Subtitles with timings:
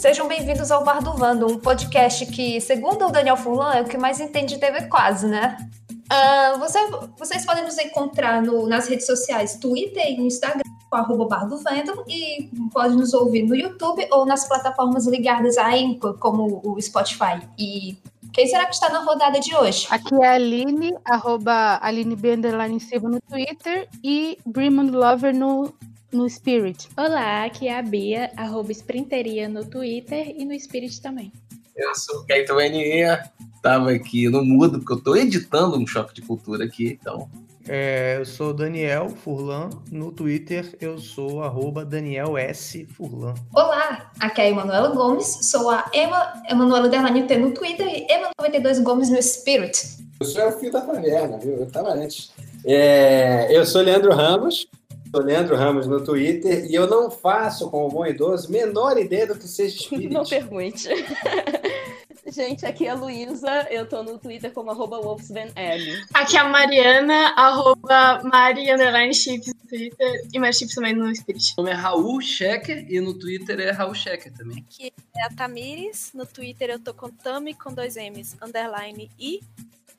[0.00, 3.84] Sejam bem-vindos ao Bar do Vando, um podcast que, segundo o Daniel Furlan, é o
[3.84, 5.56] que mais entende de TV quase, né?
[6.10, 6.78] Uh, você,
[7.16, 11.58] vocês podem nos encontrar no, nas redes sociais, Twitter e Instagram, com arroba Bar do
[11.58, 16.80] Vando, e pode nos ouvir no YouTube ou nas plataformas ligadas à Anchor, como o
[16.80, 17.46] Spotify.
[17.58, 17.96] E
[18.32, 19.86] quem será que está na rodada de hoje?
[19.90, 22.36] Aqui é a Aline, arroba Aline B,
[22.80, 25.72] Silva no Twitter e Brimond Lover no
[26.12, 26.88] no Spirit.
[26.96, 31.32] Olá, aqui é a Bia, arroba Sprinteria no Twitter e no Spirit também.
[31.76, 33.30] Eu sou o Caetano Aninha,
[33.62, 37.30] tava aqui no mudo, porque eu tô editando um choque de cultura aqui, então.
[37.68, 42.86] É, eu sou Daniel Furlan, no Twitter eu sou arroba Daniel S.
[42.86, 43.34] Furlan.
[43.54, 48.06] Olá, aqui é a Emanuela Gomes, sou a Ema, Emanuela Derlani T no Twitter e
[48.08, 49.98] Ema92 Gomes no Spirit.
[50.20, 51.56] Eu sou o fio da caverna, viu?
[51.56, 52.32] Eu tava antes.
[52.64, 54.66] É, eu sou Leandro Ramos,
[55.10, 59.34] Sou Leandro Ramos no Twitter e eu não faço, como bom idoso, menor ideia do
[59.34, 60.14] que seja espírito.
[60.14, 60.88] Não pergunte.
[62.26, 64.98] Gente, aqui é a Luísa, eu tô no Twitter como arroba
[66.14, 68.66] Aqui é a Mariana, arroba Mari
[69.14, 71.54] Chips no Twitter e mais Chips também no Spirit.
[71.56, 74.58] Meu nome é Raul Checker e no Twitter é Raul Checker também.
[74.58, 79.40] Aqui é a Tamires, no Twitter eu tô com Tami com dois M's, underline e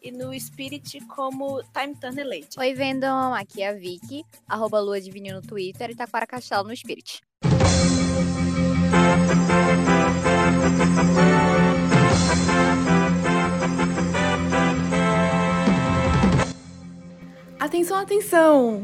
[0.04, 2.58] e no Spirit como Time Turner Late.
[2.58, 6.64] Oi, Vendom, aqui é a Vicky, arroba Lua de Vinil no Twitter e Taquara Castelo
[6.64, 7.22] no Spirit.
[17.62, 18.84] Atenção, atenção!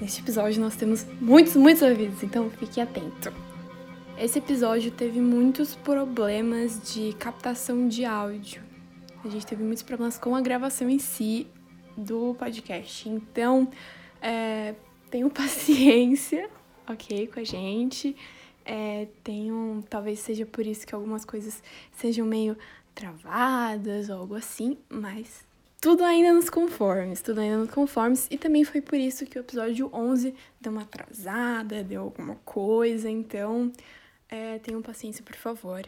[0.00, 3.32] Neste episódio nós temos muitos, muitos avisos, então fique atento.
[4.16, 8.62] Esse episódio teve muitos problemas de captação de áudio.
[9.24, 11.48] A gente teve muitos problemas com a gravação em si
[11.96, 13.08] do podcast.
[13.08, 13.68] Então,
[14.22, 14.76] é,
[15.10, 16.48] tenham paciência,
[16.88, 18.14] ok, com a gente.
[18.64, 21.60] É, tenham, talvez seja por isso que algumas coisas
[21.90, 22.56] sejam meio
[22.94, 25.44] travadas ou algo assim, mas
[25.84, 28.26] tudo ainda nos conformes, tudo ainda nos conformes.
[28.30, 33.10] E também foi por isso que o episódio 11 deu uma atrasada, deu alguma coisa.
[33.10, 33.70] Então,
[34.26, 35.86] é, tenham paciência, por favor.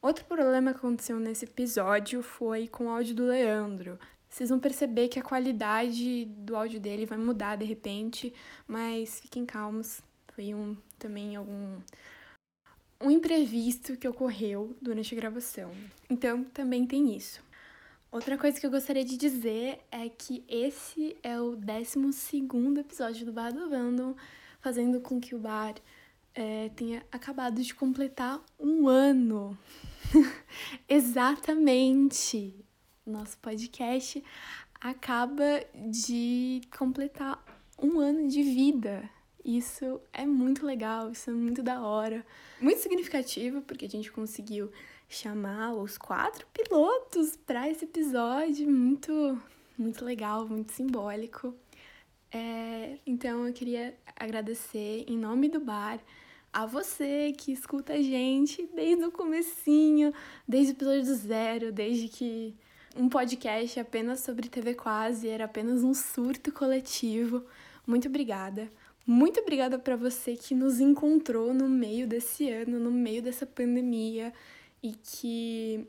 [0.00, 3.98] Outro problema que aconteceu nesse episódio foi com o áudio do Leandro.
[4.26, 8.32] Vocês vão perceber que a qualidade do áudio dele vai mudar de repente,
[8.66, 10.00] mas fiquem calmos.
[10.34, 11.78] Foi um também algum
[12.98, 15.70] um imprevisto que ocorreu durante a gravação.
[16.08, 17.49] Então, também tem isso.
[18.12, 21.96] Outra coisa que eu gostaria de dizer é que esse é o 12
[22.80, 24.16] episódio do Bar do Vandom,
[24.60, 25.76] fazendo com que o bar
[26.34, 29.56] é, tenha acabado de completar um ano.
[30.88, 32.64] Exatamente!
[33.06, 34.24] Nosso podcast
[34.80, 37.40] acaba de completar
[37.80, 39.08] um ano de vida.
[39.44, 42.26] Isso é muito legal, isso é muito da hora.
[42.60, 44.72] Muito significativo, porque a gente conseguiu
[45.10, 48.70] chamar os quatro pilotos para esse episódio.
[48.70, 49.36] Muito,
[49.76, 51.52] muito legal, muito simbólico.
[52.32, 55.98] É, então eu queria agradecer em nome do bar
[56.52, 60.14] a você que escuta a gente desde o comecinho,
[60.46, 62.54] desde o episódio zero, desde que
[62.96, 67.44] um podcast apenas sobre TV quase era apenas um surto coletivo.
[67.84, 68.70] Muito obrigada.
[69.04, 74.32] Muito obrigada para você que nos encontrou no meio desse ano, no meio dessa pandemia
[74.82, 75.88] e que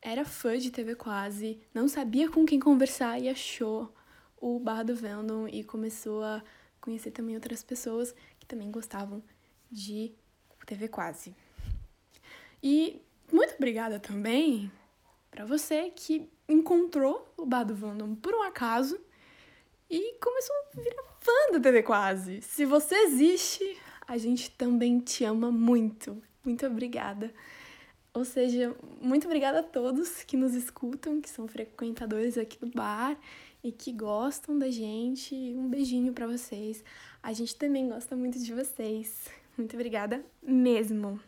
[0.00, 3.92] era fã de TV quase, não sabia com quem conversar e achou
[4.40, 6.42] o Bar do Venom e começou a
[6.80, 9.22] conhecer também outras pessoas que também gostavam
[9.70, 10.12] de
[10.66, 11.34] TV Quase.
[12.62, 13.00] E
[13.32, 14.70] muito obrigada também
[15.30, 19.00] para você que encontrou o Bado Vandom por um acaso
[19.88, 22.42] e começou a virar fã da TV Quase.
[22.42, 26.22] Se você existe, a gente também te ama muito.
[26.44, 27.32] Muito obrigada.
[28.14, 33.18] Ou seja, muito obrigada a todos que nos escutam, que são frequentadores aqui do bar
[33.64, 35.34] e que gostam da gente.
[35.34, 36.84] Um beijinho para vocês.
[37.22, 39.30] A gente também gosta muito de vocês.
[39.56, 41.18] Muito obrigada mesmo.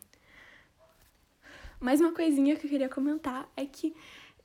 [1.81, 3.94] Mais uma coisinha que eu queria comentar é que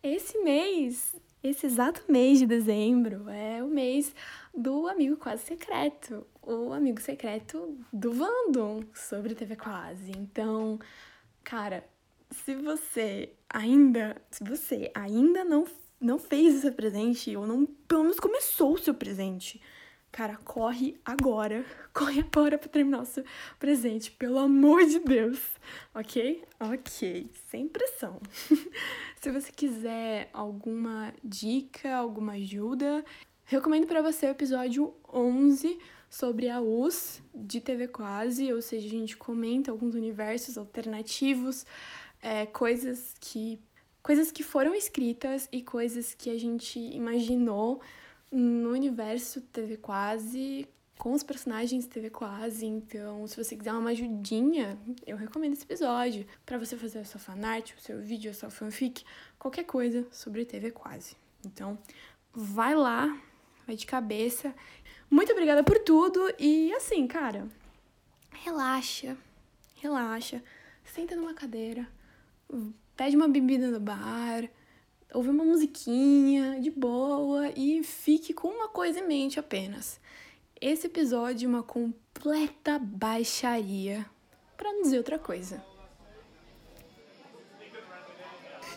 [0.01, 4.15] esse mês, esse exato mês de dezembro, é o mês
[4.55, 10.11] do amigo quase secreto, o amigo secreto do Vandom sobre TV Quase.
[10.11, 10.79] Então,
[11.43, 11.83] cara,
[12.31, 15.65] se você ainda, se você ainda não
[16.01, 19.61] não fez esse presente ou não pelo menos começou o seu presente,
[20.11, 21.63] Cara, corre agora.
[21.93, 23.23] Corre agora para terminar o seu
[23.59, 25.39] presente, pelo amor de Deus.
[25.93, 26.43] Ok?
[26.59, 27.29] Ok.
[27.47, 28.19] Sem pressão.
[29.21, 33.05] Se você quiser alguma dica, alguma ajuda,
[33.49, 38.91] Recomendo para você o episódio 11 sobre a US de TV Quase, ou seja, a
[38.91, 41.65] gente comenta alguns universos alternativos,
[42.21, 43.59] é, coisas que
[44.01, 47.81] coisas que foram escritas e coisas que a gente imaginou
[48.31, 50.67] no universo TV Quase,
[50.97, 52.65] com os personagens TV Quase.
[52.65, 57.19] Então, se você quiser uma ajudinha, eu recomendo esse episódio para você fazer a sua
[57.19, 59.03] fanart, o seu vídeo, a sua fanfic,
[59.37, 61.15] qualquer coisa sobre TV Quase.
[61.45, 61.77] Então,
[62.33, 63.17] vai lá,
[63.65, 64.53] vai de cabeça.
[65.09, 67.47] Muito obrigada por tudo e assim, cara,
[68.31, 69.17] relaxa,
[69.75, 70.43] relaxa,
[70.83, 71.87] senta numa cadeira,
[72.95, 74.49] pede uma bebida no bar,
[75.13, 79.99] ouve uma musiquinha de boa e fique com uma coisa em mente apenas.
[80.59, 84.05] Esse episódio é uma completa baixaria,
[84.57, 85.63] para não dizer outra coisa.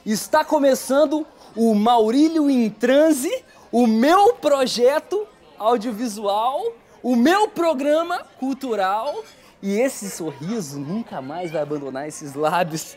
[0.05, 5.27] Está começando o Maurílio em Transe, o meu projeto
[5.59, 9.25] audiovisual, o meu programa cultural.
[9.63, 12.97] E esse sorriso nunca mais vai abandonar esses lábios.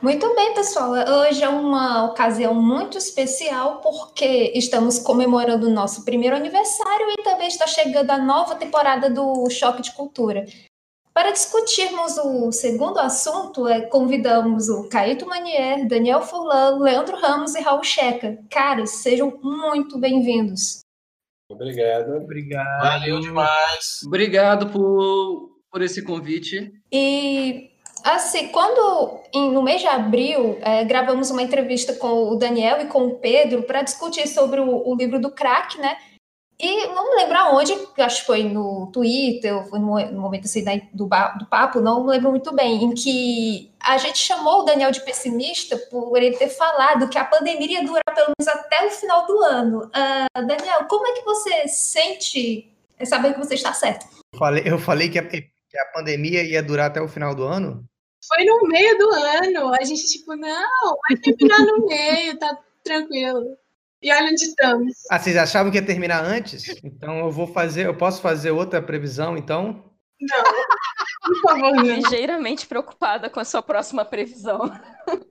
[0.00, 0.92] Muito bem, pessoal.
[0.92, 7.48] Hoje é uma ocasião muito especial porque estamos comemorando o nosso primeiro aniversário e também
[7.48, 10.44] está chegando a nova temporada do Choque de Cultura.
[11.12, 17.60] Para discutirmos o segundo assunto, é, convidamos o Caíto Manier, Daniel Furlan, Leandro Ramos e
[17.60, 18.38] Raul Checa.
[18.48, 20.78] Caras, sejam muito bem-vindos.
[21.50, 22.12] Obrigado.
[22.22, 22.82] Obrigado.
[22.82, 24.00] Valeu demais.
[24.06, 26.72] Obrigado por, por esse convite.
[26.92, 27.72] E
[28.04, 32.86] Assim, quando em, no mês de abril é, gravamos uma entrevista com o Daniel e
[32.86, 35.96] com o Pedro para discutir sobre o, o, livro do crack, né?
[36.60, 40.64] E não me lembro aonde, acho que foi no Twitter, foi no, no momento assim
[40.92, 41.08] do,
[41.38, 45.00] do papo, não me lembro muito bem, em que a gente chamou o Daniel de
[45.02, 49.24] pessimista por ele ter falado que a pandemia ia durar pelo menos até o final
[49.24, 49.84] do ano.
[49.84, 52.68] Uh, Daniel, como é que você sente
[53.04, 54.06] saber que você está certo?
[54.32, 55.22] Eu falei, eu falei que, a,
[55.78, 57.84] que a pandemia ia durar até o final do ano?
[58.26, 59.74] Foi no meio do ano.
[59.74, 63.56] A gente, tipo, não, vai terminar no meio, tá tranquilo.
[64.02, 64.92] E olha onde estamos.
[65.10, 66.68] Ah, vocês achavam que ia terminar antes?
[66.82, 69.84] Então eu vou fazer, eu posso fazer outra previsão, então?
[70.20, 70.44] Não.
[71.22, 71.82] Por favor, não.
[71.84, 74.70] Ligeiramente preocupada com a sua próxima previsão.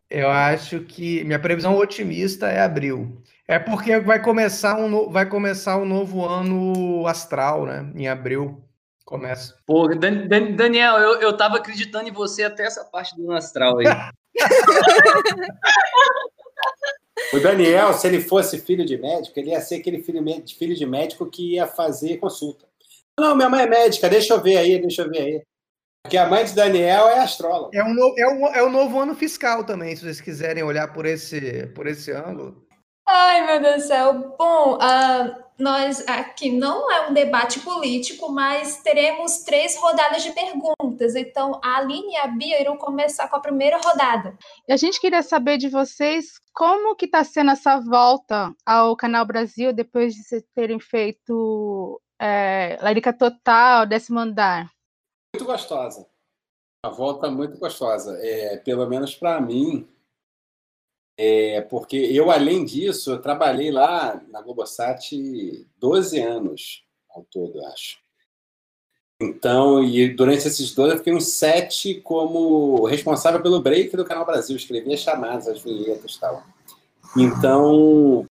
[0.10, 3.22] Eu acho que minha previsão otimista é abril.
[3.48, 5.10] É porque vai começar um, no...
[5.10, 7.92] vai começar um novo ano astral, né?
[7.96, 8.67] Em abril.
[9.08, 9.56] Começa.
[9.66, 13.80] Pô, Dan Dan Daniel, eu, eu tava acreditando em você até essa parte do astral
[13.80, 13.86] aí.
[17.34, 20.24] O Daniel, se ele fosse filho de médico, ele ia ser aquele filho,
[20.58, 22.66] filho de médico que ia fazer consulta.
[23.20, 25.44] Não, minha mãe é médica, deixa eu ver aí, deixa eu ver aí.
[26.04, 27.78] Porque a mãe de Daniel é astróloga.
[27.78, 31.06] É, um, é, um, é o novo ano fiscal também, se vocês quiserem olhar por
[31.06, 32.67] esse, por esse ângulo.
[33.08, 34.36] Ai, meu Deus do céu.
[34.38, 41.16] Bom, uh, nós aqui não é um debate político, mas teremos três rodadas de perguntas.
[41.16, 44.38] Então, a Aline e a Bia irão começar com a primeira rodada.
[44.68, 49.26] E a gente queria saber de vocês como que está sendo essa volta ao Canal
[49.26, 54.70] Brasil depois de vocês terem feito é, Larica Total, Décimo Andar.
[55.34, 56.06] Muito gostosa.
[56.84, 58.18] A volta muito gostosa.
[58.22, 59.88] É, pelo menos para mim,
[61.18, 65.12] é, porque eu, além disso, eu trabalhei lá na Globosat
[65.80, 67.98] 12 anos ao todo, acho.
[69.20, 74.28] Então, e durante esses 12 eu fiquei uns 7 como responsável pelo break do Canal
[74.28, 76.44] Brasil, escrevia as chamadas, as vinhetas e tal.
[77.18, 78.28] Então,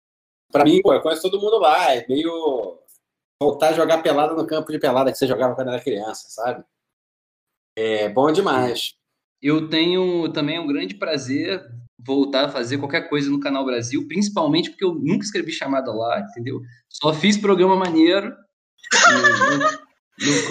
[0.52, 2.78] para mim, pô, eu conheço todo mundo lá, é meio
[3.42, 6.64] voltar a jogar pelada no campo de pelada que você jogava quando era criança, sabe?
[7.76, 8.94] É bom demais.
[9.42, 11.68] Eu tenho também um grande prazer
[12.00, 16.20] voltar a fazer qualquer coisa no Canal Brasil, principalmente porque eu nunca escrevi chamada lá,
[16.30, 16.62] entendeu?
[16.90, 18.34] Só fiz programa maneiro.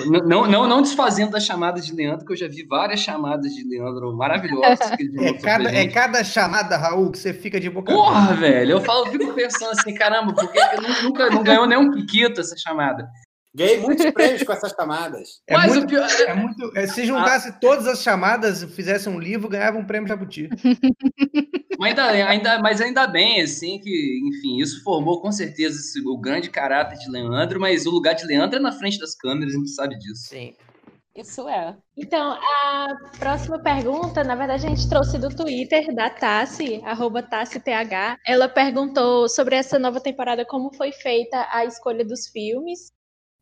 [0.07, 3.55] não, não, não, não, desfazendo das chamadas de Leandro, que eu já vi várias chamadas
[3.55, 4.91] de Leandro maravilhosas.
[4.93, 9.07] é, cada, é cada chamada, Raul, que você fica de boca Porra, velho, eu falo,
[9.07, 10.61] fico pensando assim, caramba, por que
[11.03, 13.09] nunca não ganhou nenhum piquito essa chamada?
[13.54, 15.40] Ganhei muitos prêmios com essas chamadas.
[15.46, 16.08] É mas muito, pior...
[16.26, 17.52] é muito, é, se juntasse ah.
[17.52, 20.49] todas as chamadas e fizesse um livro, ganhava um prêmio Jabuti.
[21.78, 26.18] mas, ainda, ainda, mas ainda bem, assim, que, enfim, isso formou com certeza esse, o
[26.18, 29.58] grande caráter de Leandro, mas o lugar de Leandro é na frente das câmeras, a
[29.58, 30.28] gente sabe disso.
[30.28, 30.54] Sim.
[31.16, 31.76] Isso é.
[31.96, 32.88] Então, a
[33.20, 38.18] próxima pergunta, na verdade, a gente trouxe do Twitter da Tassi, arroba TassiTH.
[38.26, 42.92] Ela perguntou sobre essa nova temporada, como foi feita a escolha dos filmes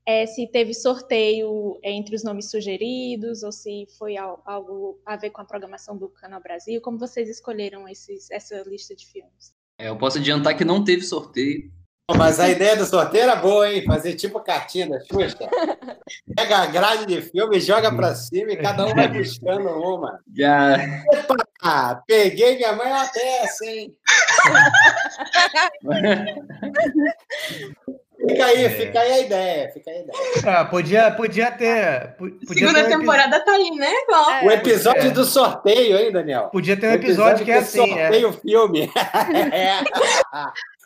[0.06, 5.40] é, se teve sorteio entre os nomes sugeridos ou se foi algo a ver com
[5.40, 6.80] a programação do Canal Brasil.
[6.80, 9.54] Como vocês escolheram esses, essa lista de filmes?
[9.78, 11.70] É, eu posso adiantar que não teve sorteio.
[12.16, 13.84] Mas a ideia do sorteio era boa, hein?
[13.86, 15.48] Fazer tipo cartinha da Xuxa.
[16.36, 20.20] Pega a grade de filme, joga pra cima e cada um vai buscando uma.
[20.36, 20.76] Já.
[21.12, 23.96] Epa, peguei minha mãe uma peça, hein?
[28.28, 30.18] Fica aí, fica aí a ideia, fica aí a ideia.
[30.46, 32.14] Ah, podia, podia ter.
[32.16, 33.92] po- Podia Segunda ter um temporada tá aí, né?
[34.02, 34.44] Igual.
[34.44, 35.10] O episódio É.
[35.10, 36.48] do sorteio, hein, Daniel?
[36.50, 38.02] Podia ter um episódio que é assim, é.
[38.02, 38.90] sorteia o filme.
[39.52, 39.80] É.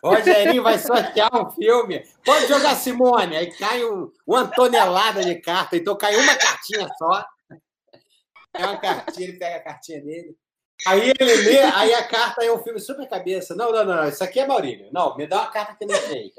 [0.02, 2.02] Rogerinho vai sortear um filme.
[2.24, 3.36] Pode jogar Simone.
[3.36, 5.76] Aí cai um, uma tonelada de carta.
[5.76, 7.24] Então cai uma cartinha só.
[8.54, 10.36] É uma cartinha, ele pega a cartinha dele.
[10.86, 13.54] Aí ele lê, aí a carta é um filme super cabeça.
[13.54, 14.88] Não, não, não, isso aqui é Maurílio.
[14.92, 16.32] Não, me dá uma carta que não sei.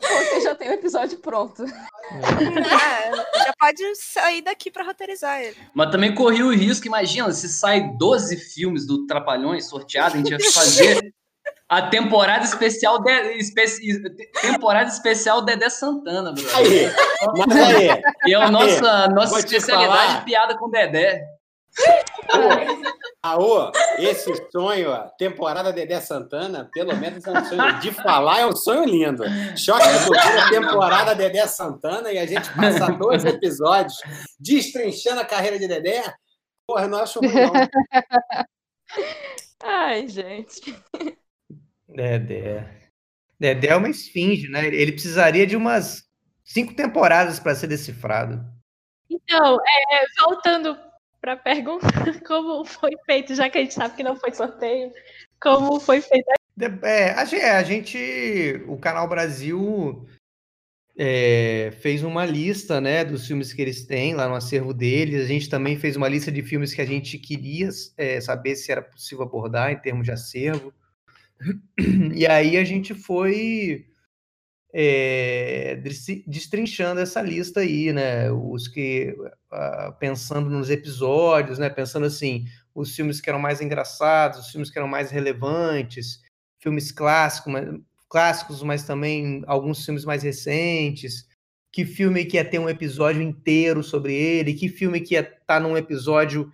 [0.00, 1.64] Você já tem o episódio pronto.
[1.64, 3.10] É,
[3.44, 5.56] já pode sair daqui pra roteirizar ele.
[5.74, 10.30] Mas também corri o risco, imagina, se sai 12 filmes do Trapalhões sorteados, a gente
[10.30, 11.12] vai fazer
[11.68, 14.00] a temporada especial de, especi-
[14.40, 16.56] temporada especial Dedé Santana, brother.
[16.56, 16.90] Aí,
[17.36, 18.02] mas aí.
[18.26, 20.24] E é a nossa, Aí, nossa especialidade falar.
[20.24, 21.26] piada com Dedé.
[23.24, 28.46] Raul, esse sonho, a temporada Dedé Santana, pelo menos é um sonho de falar, é
[28.46, 29.24] um sonho lindo.
[29.56, 33.98] Choque de cultura, temporada Dedé Santana, e a gente passa dois episódios
[34.38, 36.02] destrinchando a carreira de Dedé.
[36.66, 37.52] Porra, eu não acho não.
[39.62, 40.76] Ai, gente.
[41.88, 42.90] Dedé.
[43.38, 44.66] Dedé é uma esfinge, né?
[44.66, 46.04] Ele precisaria de umas
[46.44, 48.44] cinco temporadas para ser decifrado.
[49.10, 50.78] Então, é, voltando
[51.20, 51.86] para a pergunta,
[52.26, 54.92] como foi feito, já que a gente sabe que não foi sorteio,
[55.40, 56.26] como foi feito
[56.82, 60.06] É, gente, a gente- o Canal Brasil
[60.96, 65.22] é, fez uma lista, né, dos filmes que eles têm lá no acervo deles.
[65.22, 68.72] A gente também fez uma lista de filmes que a gente queria é, saber se
[68.72, 70.72] era possível abordar em termos de acervo.
[72.16, 73.86] E aí a gente foi
[74.72, 78.30] é, destri- destrinchando essa lista aí, né?
[78.30, 79.14] Os que
[79.98, 81.70] pensando nos episódios, né?
[81.70, 82.44] Pensando assim,
[82.74, 86.22] os filmes que eram mais engraçados, os filmes que eram mais relevantes,
[86.60, 91.26] filmes clássicos, mas, clássicos, mas também alguns filmes mais recentes.
[91.72, 94.54] Que filme que ia ter um episódio inteiro sobre ele?
[94.54, 96.50] Que filme que ia estar num episódio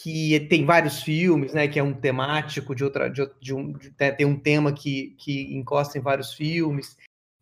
[0.00, 1.66] que tem vários filmes, né?
[1.66, 5.52] Que é um temático de outra, de, de um, de- tem um tema que, que
[5.54, 6.96] encosta em vários filmes.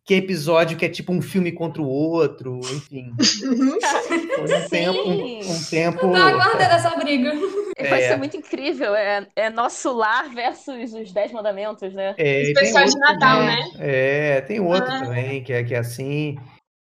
[0.07, 3.13] Que episódio que é tipo um filme contra o outro, enfim.
[3.19, 6.15] Foi um tempo, um, um tempo.
[6.15, 7.33] Aguardando essa briga.
[7.77, 8.07] E vai É.
[8.07, 8.95] ser muito incrível.
[8.95, 12.15] É, é nosso lar versus os Dez Mandamentos, né?
[12.17, 13.57] É, Especial de Natal, também.
[13.57, 13.69] né?
[13.79, 14.99] É, tem outro Ah.
[15.03, 16.37] também, que é, que é assim.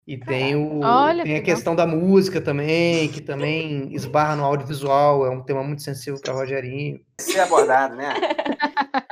[0.05, 4.43] E tem, o, Olha, tem a que questão da música também, que também esbarra no
[4.43, 6.99] audiovisual, é um tema muito sensível para Rogerinho.
[7.21, 8.13] Ser abordado, né?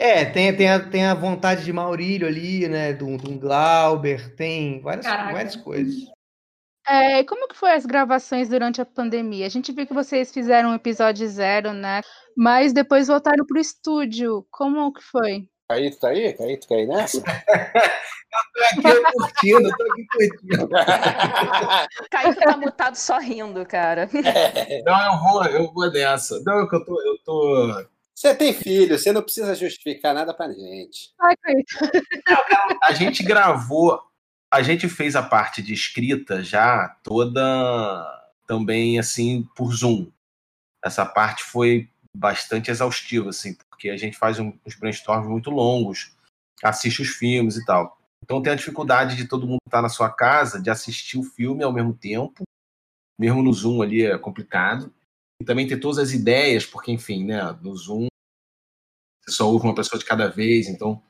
[0.00, 2.94] É, tem, tem, a, tem a vontade de Maurílio ali, né?
[2.94, 5.30] Do, do Glauber, tem várias, Caraca.
[5.30, 5.94] várias coisas.
[6.88, 9.44] É, como que foi as gravações durante a pandemia?
[9.44, 12.00] A gente viu que vocês fizeram um episódio zero, né?
[12.34, 14.46] Mas depois voltaram pro estúdio.
[14.50, 15.46] Como que foi?
[15.68, 16.32] Caíto tá aí?
[16.32, 17.22] Caíto tá aí nessa?
[18.72, 20.68] Aqui eu curtindo, eu tô aqui curtindo.
[22.10, 24.08] Caíto tá mutado só rindo, cara.
[24.86, 26.40] Não, eu vou, eu vou nessa.
[26.46, 27.86] Não, é que eu tô, eu tô.
[28.20, 31.10] Você tem filho, você não precisa justificar nada pra gente.
[31.18, 31.34] Ai.
[32.82, 33.98] A gente gravou,
[34.52, 37.40] a gente fez a parte de escrita já toda
[38.46, 40.12] também assim por Zoom.
[40.84, 46.14] Essa parte foi bastante exaustiva, assim, porque a gente faz um- uns brainstorms muito longos,
[46.62, 47.96] assiste os filmes e tal.
[48.22, 51.64] Então tem a dificuldade de todo mundo estar na sua casa, de assistir o filme
[51.64, 52.42] ao mesmo tempo,
[53.18, 54.92] mesmo no Zoom ali é complicado.
[55.40, 58.09] E também ter todas as ideias, porque, enfim, né, no Zoom
[59.22, 61.02] você só ouve uma pessoa de cada vez, então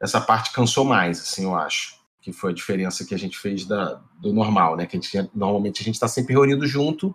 [0.00, 1.98] essa parte cansou mais, assim, eu acho.
[2.20, 4.86] Que foi a diferença que a gente fez da, do normal, né?
[4.86, 7.14] Que a gente, normalmente a gente está sempre reunido junto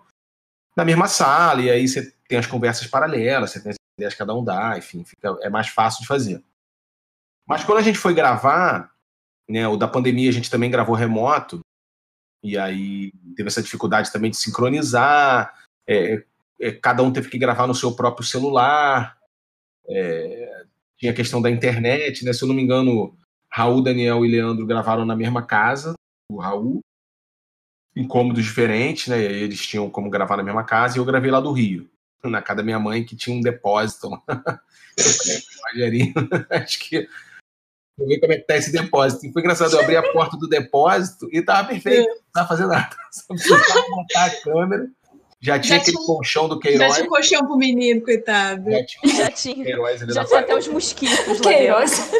[0.76, 4.18] na mesma sala, e aí você tem as conversas paralelas, você tem as ideias que
[4.18, 6.44] cada um dá, enfim, fica, é mais fácil de fazer.
[7.48, 8.92] Mas quando a gente foi gravar,
[9.48, 11.60] né, o da pandemia a gente também gravou remoto,
[12.42, 15.54] e aí teve essa dificuldade também de sincronizar,
[15.88, 16.22] é,
[16.60, 19.15] é, cada um teve que gravar no seu próprio celular,
[19.88, 20.64] é,
[20.98, 22.32] tinha a questão da internet, né?
[22.32, 23.16] Se eu não me engano,
[23.50, 25.94] Raul, Daniel e Leandro gravaram na mesma casa,
[26.30, 26.80] o Raul,
[27.94, 29.22] em cômodos diferentes, né?
[29.22, 31.88] Eles tinham como gravar na mesma casa, e eu gravei lá do Rio,
[32.24, 34.10] na casa da minha mãe, que tinha um depósito.
[36.50, 37.08] acho que.
[37.98, 39.26] Vou ver como é que tá esse depósito.
[39.26, 42.68] E foi engraçado, eu abri a porta do depósito e tava perfeito, não tava fazendo
[42.68, 42.94] nada.
[43.10, 44.90] Só precisava botar a câmera,
[45.46, 46.94] Já tinha Já aquele tinha- colchão do Já Queiroz.
[46.94, 48.70] tinha um colchão pro menino, coitado.
[48.70, 49.64] Já tinha, Já tinha.
[49.64, 52.10] Queiroz Já tinha até os mosquitos Queiroz.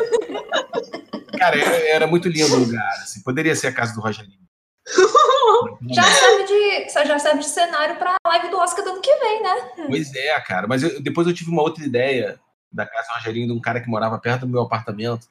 [1.38, 2.88] Cara, era, era muito lindo o lugar.
[3.02, 3.22] Assim.
[3.22, 4.38] Poderia ser a casa do Rogerinho.
[5.90, 9.42] Já serve de, já serve de cenário pra live do Oscar do ano que vem,
[9.42, 9.70] né?
[9.88, 10.66] Pois é, cara.
[10.66, 12.38] Mas eu- depois eu tive uma outra ideia
[12.72, 15.26] da casa do Rogerinho, de um cara que morava perto do meu apartamento.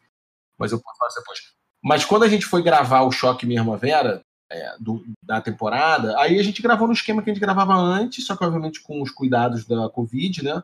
[0.58, 1.40] Mas eu posso falar isso depois.
[1.84, 4.22] Mas quando a gente foi gravar o Choque Minha Irmã Vera,
[4.52, 8.26] é, do- da temporada, aí a gente gravou no esquema que a gente gravava antes,
[8.26, 10.62] só que obviamente com os cuidados da Covid, né?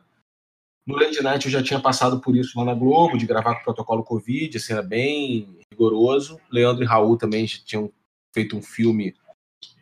[0.86, 3.60] No Late Night eu já tinha passado por isso lá na Globo, de gravar com
[3.60, 6.40] o protocolo Covid, assim, era bem rigoroso.
[6.50, 7.92] Leandro e Raul também tinham
[8.34, 9.14] feito um filme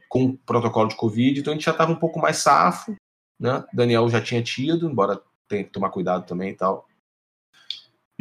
[0.09, 2.95] com protocolo de Covid, então a gente já estava um pouco mais safo,
[3.41, 3.65] né?
[3.73, 6.87] Daniel já tinha tido, embora tenha que tomar cuidado também e tal.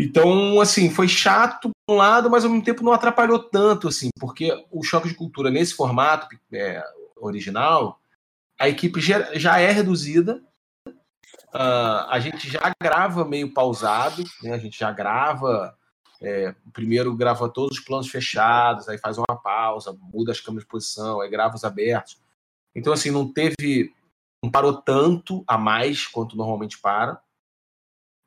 [0.01, 4.10] Então, assim, foi chato por um lado, mas ao mesmo tempo não atrapalhou tanto, assim,
[4.18, 6.82] porque o choque de cultura nesse formato é,
[7.18, 8.00] original,
[8.58, 10.41] a equipe já, é reduzida,
[11.53, 14.53] ah, a gente já grava meio pausado, né?
[14.53, 15.75] A gente já grava.
[16.22, 20.70] é, primeiro grava todos os planos fechados, aí faz uma pausa, muda as câmeras de
[20.70, 22.22] posição, aí grava os abertos.
[22.74, 23.94] Então, assim, não teve.
[24.41, 27.22] Não parou tanto a mais quanto normalmente para.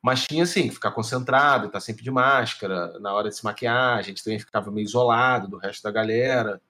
[0.03, 3.97] Mas tinha, assim, que ficar concentrado, estar sempre de máscara, na hora de se maquiar,
[3.97, 6.61] a gente também ficava meio isolado do resto da galera,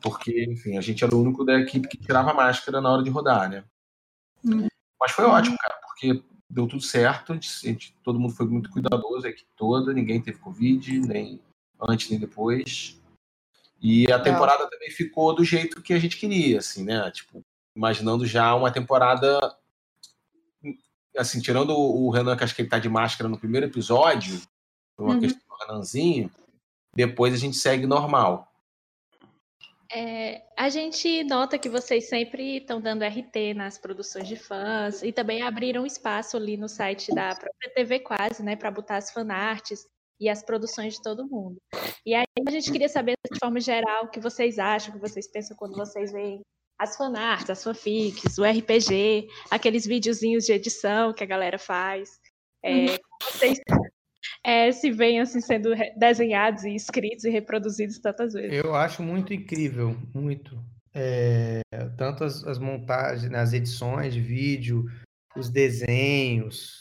[0.00, 3.02] porque, enfim, a gente era o único da equipe que tirava a máscara na hora
[3.02, 3.64] de rodar, né?
[4.98, 8.46] Mas foi ótimo, cara, porque deu tudo certo, a gente- a gente- todo mundo foi
[8.46, 11.40] muito cuidadoso, a equipe toda, ninguém teve Covid, nem
[11.80, 12.98] antes nem depois.
[13.80, 17.10] E a temporada também ficou do jeito que a gente queria, assim, né?
[17.10, 17.42] Tipo,
[17.76, 19.38] imaginando já uma temporada.
[21.16, 24.40] Assim, tirando o Renan, que acho que ele tá de máscara no primeiro episódio,
[24.96, 25.20] por uma Uhum.
[25.20, 26.30] questão do Renanzinho,
[26.94, 28.48] depois a gente segue normal.
[29.92, 35.12] É, a gente nota que vocês sempre estão dando RT nas produções de fãs e
[35.12, 39.86] também abriram espaço ali no site da própria TV Quase, né, para botar as fanarts
[40.18, 41.58] e as produções de todo mundo.
[42.04, 45.08] E aí a gente queria saber, de forma geral, o que vocês acham, o que
[45.08, 46.40] vocês pensam quando vocês veem
[46.78, 52.20] as fanarts, as fanfics, o RPG, aqueles videozinhos de edição que a galera faz.
[52.62, 53.60] É, como vocês
[54.44, 58.52] é, se veem assim sendo desenhados e escritos e reproduzidos tantas vezes.
[58.52, 60.62] Eu acho muito incrível, muito.
[60.94, 61.60] É,
[61.96, 64.84] tanto as, as montagens, nas edições de vídeo,
[65.36, 66.78] os desenhos,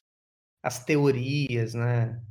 [0.64, 2.22] as teorias, né?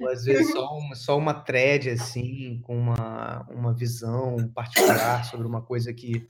[0.00, 5.46] Ou, às vezes só uma, só uma thread assim, com uma, uma visão particular sobre
[5.46, 6.28] uma coisa que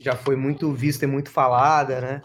[0.00, 2.22] já foi muito vista e muito falada, né?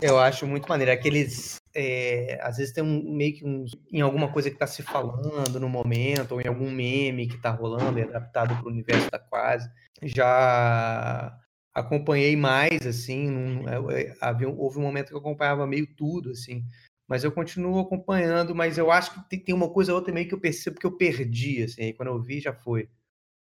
[0.00, 0.92] Eu acho muito maneiro.
[0.92, 1.56] Aqueles.
[1.74, 5.58] é, às vezes tem um meio que um, em alguma coisa que está se falando
[5.60, 9.18] no momento, ou em algum meme que está rolando e adaptado para o universo da
[9.18, 9.68] quase.
[10.02, 11.36] Já
[11.74, 13.28] acompanhei mais, assim.
[13.28, 16.64] num- eu- eu- havia, houve um momento que eu acompanhava meio tudo, assim.
[17.08, 20.28] Mas eu continuo acompanhando, mas eu acho que tem, tem uma coisa ou outra meio
[20.28, 21.92] que eu percebo que eu perdi, assim.
[21.94, 22.88] Quando eu vi, já foi.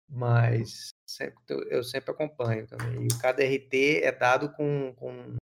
[0.09, 1.37] Mas sempre-
[1.69, 3.05] eu, sempre acompanho também.
[3.05, 5.35] E cada RT é dado com, com,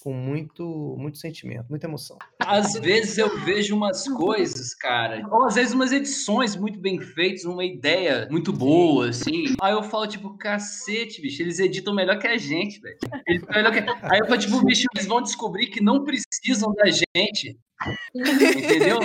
[0.00, 2.16] com muito, muito sentimento, muita emoção.
[2.44, 7.44] Às vezes eu vejo umas coisas, cara, ou às vezes umas edições muito bem feitas,
[7.44, 9.54] uma ideia muito boa, assim.
[9.60, 12.98] Aí eu falo, tipo, cacete, bicho, eles editam melhor que a gente, velho.
[14.02, 17.58] Aí eu falo, tipo, bicho, eles vão descobrir que não precisam da gente.
[18.14, 18.98] Entendeu?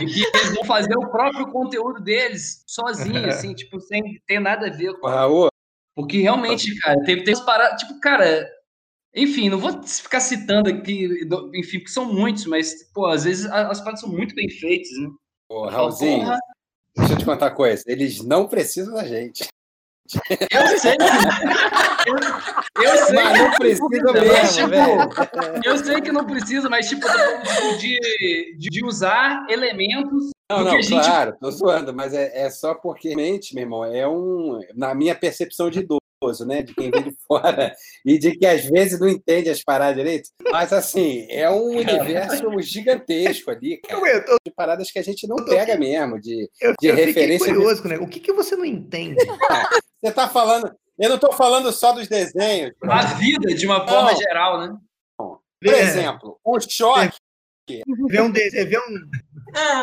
[0.00, 4.68] E que eles vão fazer o próprio conteúdo deles sozinhos, assim, tipo, sem ter nada
[4.68, 5.08] a ver com.
[5.08, 5.48] Raul.
[5.94, 7.80] Porque realmente, cara, teve, teve umas paradas.
[7.80, 8.48] Tipo, cara,
[9.14, 11.08] enfim, não vou ficar citando aqui,
[11.54, 15.08] enfim, porque são muitos, mas, pô, às vezes as paradas são muito bem feitas, né?
[15.48, 16.38] Ô, Raulzinho, Porra.
[16.96, 17.84] deixa eu te contar uma coisa.
[17.86, 19.46] Eles não precisam da gente.
[20.50, 20.96] Eu sei.
[22.06, 26.68] Eu, eu sei Mas que não precisa mas, mesmo, tipo, Eu sei que não precisa,
[26.68, 27.06] mas, tipo,
[27.78, 30.88] de, de, usar elementos Não, não, gente.
[30.88, 34.60] claro, tô zoando, mas é, é só porque, mente, meu irmão, é um.
[34.74, 36.00] Na minha percepção de idoso,
[36.46, 36.62] né?
[36.62, 40.30] De quem vem de fora e de que às vezes não entende as paradas direito.
[40.50, 44.24] Mas, assim, é um universo gigantesco ali, cara.
[44.44, 47.46] De paradas que a gente não pega mesmo, de, Eu, de eu referência.
[47.48, 47.98] de- curioso, né?
[47.98, 49.16] O que, que você não entende?
[50.04, 50.70] Você tá falando.
[50.98, 52.72] Eu não tô falando só dos desenhos.
[52.82, 54.18] A vida, de uma forma Não.
[54.18, 54.76] geral, né?
[55.18, 55.80] Por É.
[55.80, 57.16] exemplo, um choque.
[58.08, 58.82] Vê um de- Você vê um,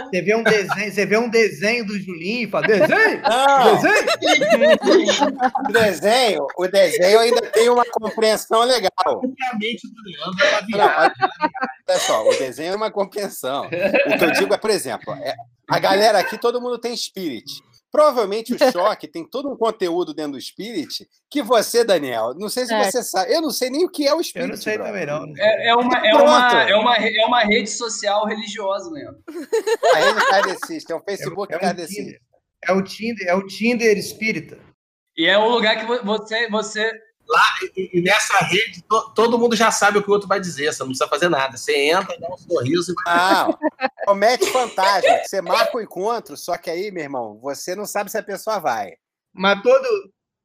[0.05, 3.21] você vê um desenho, você vê um desenho do Julinho e fala, desenho?
[3.21, 3.75] Não.
[3.75, 5.21] Desenho?
[5.67, 8.91] O desenho, o desenho ainda tem uma compreensão legal.
[9.07, 11.13] A mente do Leandro é Não, olha
[11.89, 13.65] olha só, o desenho é uma compreensão.
[13.67, 15.35] O que eu digo é, por exemplo, é-
[15.69, 17.45] a galera aqui, todo mundo tem spirit.
[17.91, 22.65] Provavelmente o choque tem todo um conteúdo dentro do Spirit que você, Daniel, não sei
[22.65, 22.83] se É.
[22.89, 23.33] você sabe.
[23.33, 24.47] Eu não sei nem o que é o Spirit.
[24.49, 25.07] Eu não sei brother.
[25.07, 25.33] também, não.
[25.37, 29.21] É, é uma, é, uma, é, uma, é uma rede social religiosa, Leandro.
[29.93, 32.19] A rede kardecista, é um Facebook É um kardecista.
[32.63, 34.57] É o Tinder, é o Tinder espírita.
[35.17, 36.91] E é o lugar que vo- você, você
[37.31, 37.43] Lá,
[37.77, 40.73] e, e nessa rede, to- todo mundo já sabe o que o outro vai dizer,
[40.73, 41.55] você não precisa fazer nada.
[41.55, 43.57] Você entra, dá um sorriso e Não,
[44.09, 45.19] é match fantasma.
[45.23, 48.59] Você marca o encontro, só que aí, meu irmão, você não sabe se a pessoa
[48.59, 48.95] vai.
[49.33, 49.87] Mas todo,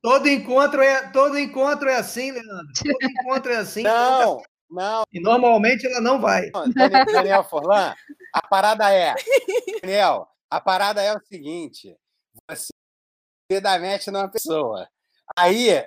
[0.00, 2.66] todo, encontro é, todo encontro é assim, Leandro.
[2.78, 3.82] Todo encontro é assim.
[3.82, 5.02] Não, não.
[5.12, 6.52] E normalmente ela não vai.
[6.72, 7.96] Daniel, Daniel Forlan,
[8.32, 9.12] a parada é.
[9.82, 11.96] Daniel, a parada é o seguinte:
[12.48, 14.88] você dá match numa pessoa.
[15.36, 15.84] Aí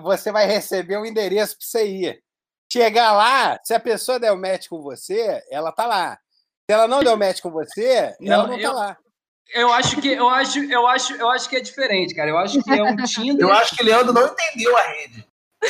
[0.00, 2.22] você vai receber um endereço para você ir.
[2.72, 6.18] Chegar lá, se a pessoa der o match com você, ela tá lá.
[6.68, 8.96] Se ela não deu match com você, ela não tá eu, lá.
[9.54, 12.30] eu acho que eu acho, eu acho, eu acho que é diferente, cara.
[12.30, 13.46] Eu acho que é um Tinder.
[13.46, 15.26] Eu acho que o Leandro não entendeu a rede.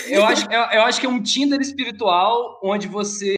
[0.06, 3.34] Eu acho, eu, eu acho que é um Tinder espiritual onde você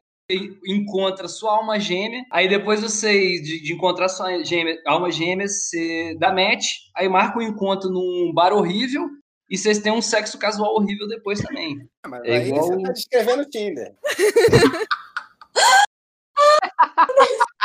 [0.67, 6.17] encontra sua alma gêmea, aí depois você, de, de encontrar sua gêmea, alma gêmea, você
[6.19, 9.09] dá match, aí marca um encontro num bar horrível
[9.53, 11.87] e vocês têm um sexo casual horrível depois também.
[12.07, 13.95] Mas É aí igual- você tá descrevendo o Tinder.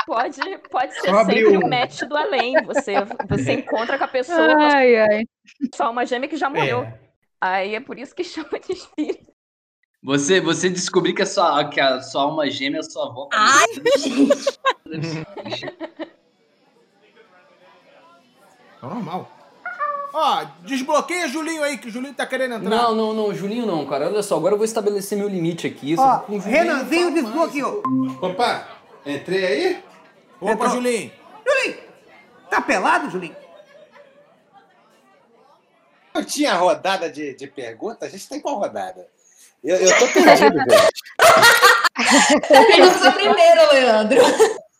[0.06, 0.40] Pode,
[0.72, 1.66] pode ser Só sempre um.
[1.66, 2.54] o match do além.
[2.64, 2.94] Você,
[3.28, 5.24] você encontra com a pessoa, Ai, ai.
[5.76, 6.84] sua alma gêmea que já morreu.
[6.84, 7.00] É.
[7.42, 9.34] Aí é por isso que chama de espírito.
[10.04, 13.28] Você, você descobrir que a sua, que a sua alma gêmea é a sua avó.
[13.34, 13.66] Ai,
[18.82, 19.32] É normal.
[20.20, 22.68] Ó, desbloqueia Julinho aí, que o Julinho tá querendo entrar.
[22.70, 24.08] Não, não, não, Julinho não, cara.
[24.08, 25.96] Olha só, agora eu vou estabelecer meu limite aqui.
[25.96, 27.84] Ó, com o Julinho Renanzinho desbloqueou.
[28.20, 28.68] Opa,
[29.06, 29.84] entrei aí?
[30.42, 30.70] Opa, Entrou.
[30.72, 31.12] Julinho.
[31.48, 31.78] Julinho,
[32.50, 33.36] tá pelado, Julinho?
[36.16, 38.10] Eu tinha rodada de, de perguntas?
[38.10, 39.08] A gente tem qual rodada?
[39.64, 42.42] Eu, eu tô perdido, velho.
[42.48, 44.20] perdemos a primeira, Leandro.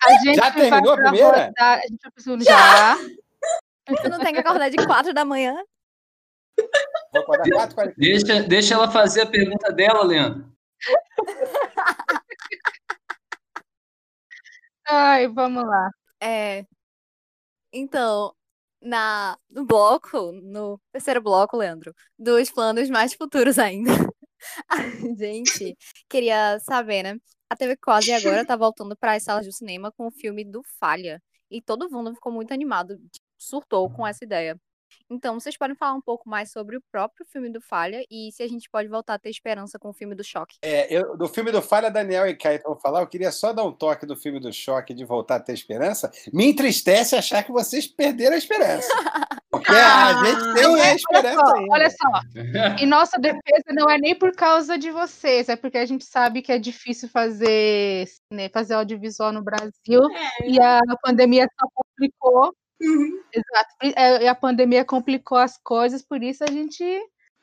[0.04, 1.28] A gente Já terminou a primeira?
[1.28, 2.98] rodar- A gente segundo já.
[3.88, 5.56] Tu não tem que acordar de quatro da manhã?
[7.14, 7.96] Vou acordar 4, 40.
[7.98, 10.52] Deixa, deixa ela fazer a pergunta dela, Leandro.
[14.88, 15.90] Ai, vamos lá.
[16.22, 16.66] É.
[17.72, 18.34] Então,
[18.82, 23.92] na, no bloco, no terceiro bloco, Leandro, dos planos mais futuros ainda.
[24.70, 24.78] A
[25.18, 25.76] gente
[26.10, 27.18] queria saber, né?
[27.50, 30.62] A TV Quase agora tá voltando para as salas do cinema com o filme do
[30.80, 31.22] Falha.
[31.50, 32.98] E todo mundo ficou muito animado,
[33.38, 34.60] surtou com essa ideia.
[35.10, 38.44] Então, vocês podem falar um pouco mais sobre o próprio filme do Falha e se
[38.44, 40.58] a gente pode voltar a ter esperança com o filme do Choque.
[40.62, 43.02] É, eu, do filme do Falha, Daniel e Caio vão falar.
[43.02, 46.12] Eu queria só dar um toque do filme do Choque de voltar a ter esperança.
[46.34, 48.88] Me entristece achar que vocês perderam a esperança.
[49.50, 51.74] Porque a gente tem a Olha esperança só, ainda.
[51.74, 52.22] olha só.
[52.84, 56.42] Em nossa defesa não é nem por causa de vocês, é porque a gente sabe
[56.42, 60.02] que é difícil fazer, né, fazer audiovisual no Brasil
[60.46, 62.54] e a pandemia só complicou.
[62.80, 63.76] Exato.
[63.84, 66.84] E é, a pandemia complicou as coisas, por isso a gente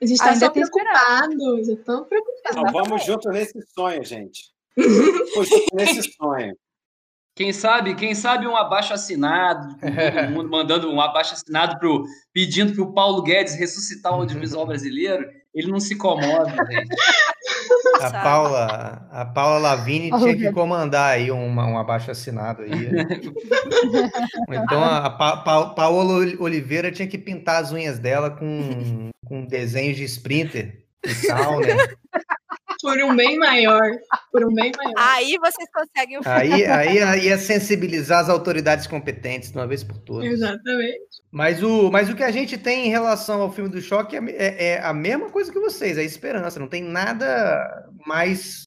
[0.01, 2.59] A gente tá ainda só preocupado, já tão preocupado.
[2.59, 4.53] Então, vamos junto nesse sonho, gente.
[4.77, 6.57] Vamos junto nesse sonho.
[7.37, 12.75] Quem sabe, quem sabe um abaixo assinado, todo mundo mandando um abaixo assinado pro pedindo
[12.75, 16.95] para o Paulo Guedes ressuscitar o audiovisual brasileiro, ele não se comove, gente.
[18.01, 22.71] A Paula, a Paula Lavigne Oh, tinha que comandar aí uma- um abaixo assinado aí.
[24.51, 29.97] Então a Pa- Pa- Paola Oliveira tinha que pintar as unhas dela com, com desenhos
[29.97, 31.77] de sprinter e tal, né?
[32.85, 33.81] Por um bem maior.
[34.31, 34.93] Por um bem maior.
[34.99, 39.83] Aí vocês conseguem o Aí, aí aí ia sensibilizar as autoridades competentes de uma vez
[39.83, 40.31] por todas.
[40.31, 41.23] Exatamente.
[41.33, 44.21] Mas o, mas o que a gente tem em relação ao filme do choque é,
[44.31, 46.61] é- é a mesma coisa que vocês, é esperança.
[46.61, 48.65] Não tem nada mais,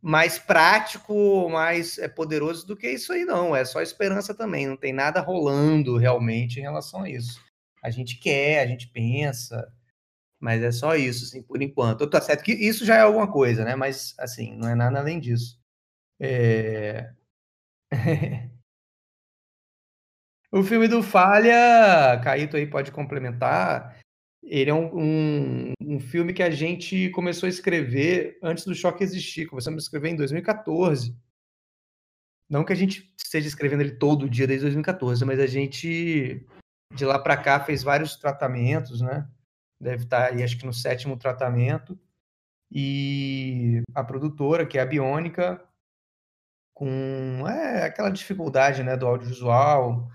[0.00, 3.56] mais prático, mais é, poderoso do que isso aí, não.
[3.56, 4.68] É só esperança também.
[4.68, 7.40] Não tem nada rolando realmente em relação a isso.
[7.82, 9.66] A gente quer, a gente pensa,
[10.46, 12.08] mas é só isso, assim, por enquanto.
[12.08, 13.74] Tá certo que isso já é alguma coisa, né?
[13.74, 15.60] Mas, assim, não é nada além disso.
[16.20, 17.12] É...
[20.52, 23.98] O filme do Falha, Caíto aí pode complementar.
[24.42, 29.02] Ele é um, um, um filme que a gente começou a escrever antes do choque
[29.02, 29.46] existir.
[29.46, 31.14] Começamos a escrever em 2014.
[32.48, 36.46] Não que a gente esteja escrevendo ele todo dia desde 2014, mas a gente
[36.94, 39.28] de lá para cá fez vários tratamentos, né?
[39.80, 41.98] Deve estar aí, acho que no sétimo tratamento.
[42.70, 45.62] E a produtora, que é a Biônica,
[46.74, 50.10] com é, aquela dificuldade né, do audiovisual,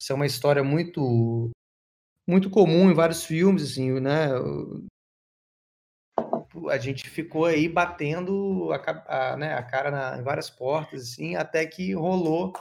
[0.00, 1.50] isso é uma história muito
[2.28, 4.28] muito comum em vários filmes, assim, né?
[6.70, 11.34] A gente ficou aí batendo a, a, né, a cara na- em várias portas, assim,
[11.34, 12.52] até que rolou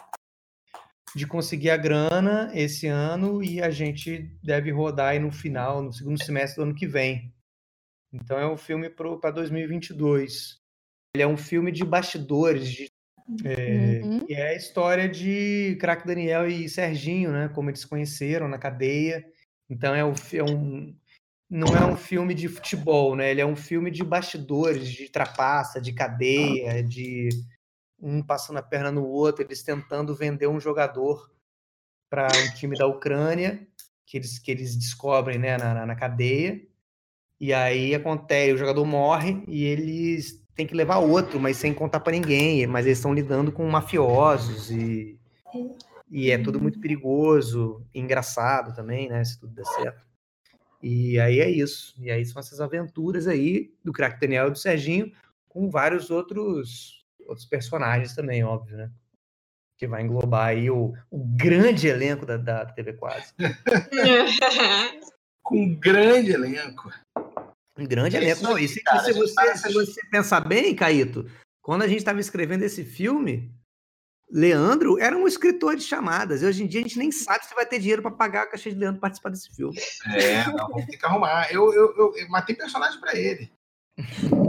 [1.15, 5.91] de conseguir a grana esse ano e a gente deve rodar aí no final, no
[5.91, 7.33] segundo semestre do ano que vem.
[8.13, 10.59] Então é um filme para 2022.
[11.15, 12.89] Ele é um filme de bastidores, de,
[13.45, 14.25] é, Uhum.
[14.25, 17.49] que é a história de Crack Daniel e Serginho, né?
[17.49, 19.23] Como eles se conheceram na cadeia.
[19.69, 20.95] Então é um, é um
[21.49, 23.31] não é um filme de futebol, né?
[23.31, 27.29] Ele é um filme de bastidores, de trapaça, de cadeia, de
[28.01, 31.31] um passando a perna no outro, eles tentando vender um jogador
[32.09, 33.67] para um time da Ucrânia,
[34.05, 36.61] que eles, que eles descobrem né, na, na- cadeia.
[37.39, 41.99] E aí acontece, o jogador morre e eles têm que levar outro, mas sem contar
[42.01, 42.65] para ninguém.
[42.67, 45.17] Mas eles estão lidando com mafiosos e,
[46.09, 49.23] e é tudo muito perigoso, engraçado também, né?
[49.23, 50.09] Se tudo der certo.
[50.81, 51.93] E aí é isso.
[51.99, 55.11] E aí são essas aventuras aí do Crack Daniel e do Serginho,
[55.47, 56.98] com vários outros,
[57.29, 58.91] outros personagens também, óbvio, né?
[59.77, 63.33] Que vai englobar aí o, o grande elenco da, da TV Quase.
[65.41, 66.91] Com um grande elenco.
[67.77, 68.35] Um grande É elenco.
[68.35, 71.29] isso Não, e se, cara, se você, tá se você pensar bem, Caíto,
[71.61, 73.49] quando a gente estava escrevendo esse filme,
[74.29, 76.41] Leandro era um escritor de chamadas.
[76.41, 78.47] E hoje em dia a gente nem sabe se vai ter dinheiro para pagar a
[78.47, 79.77] caixa de Leandro participar desse filme.
[80.13, 81.51] É, não, vamos ter que arrumar.
[81.51, 83.51] Eu, eu, eu, eu matei personagem pra ele.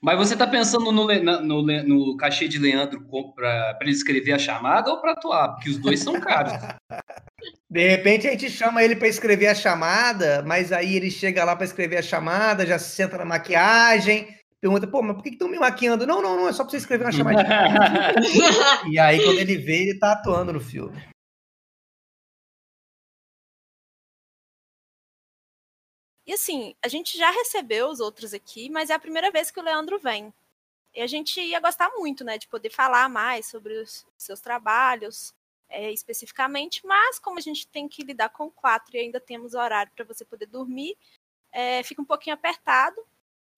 [0.00, 1.06] Mas você tá pensando no,
[1.42, 5.54] no, no cachê de Leandro pra ele escrever a chamada ou pra atuar?
[5.54, 6.52] Porque os dois são caros.
[7.70, 11.54] De repente a gente chama ele para escrever a chamada, mas aí ele chega lá
[11.54, 14.26] para escrever a chamada, já se senta na maquiagem,
[14.58, 16.06] pergunta, pô, mas por que estão me maquiando?
[16.06, 18.14] Não, não, não, é só para você escrever uma chamadinha.
[18.90, 20.96] e aí quando ele vê, ele tá atuando no filme.
[26.28, 29.58] E assim, a gente já recebeu os outros aqui, mas é a primeira vez que
[29.58, 30.30] o Leandro vem.
[30.94, 35.34] E a gente ia gostar muito, né, de poder falar mais sobre os seus trabalhos,
[35.70, 39.90] é, especificamente, mas como a gente tem que lidar com quatro e ainda temos horário
[39.96, 40.98] para você poder dormir,
[41.50, 43.02] é, fica um pouquinho apertado.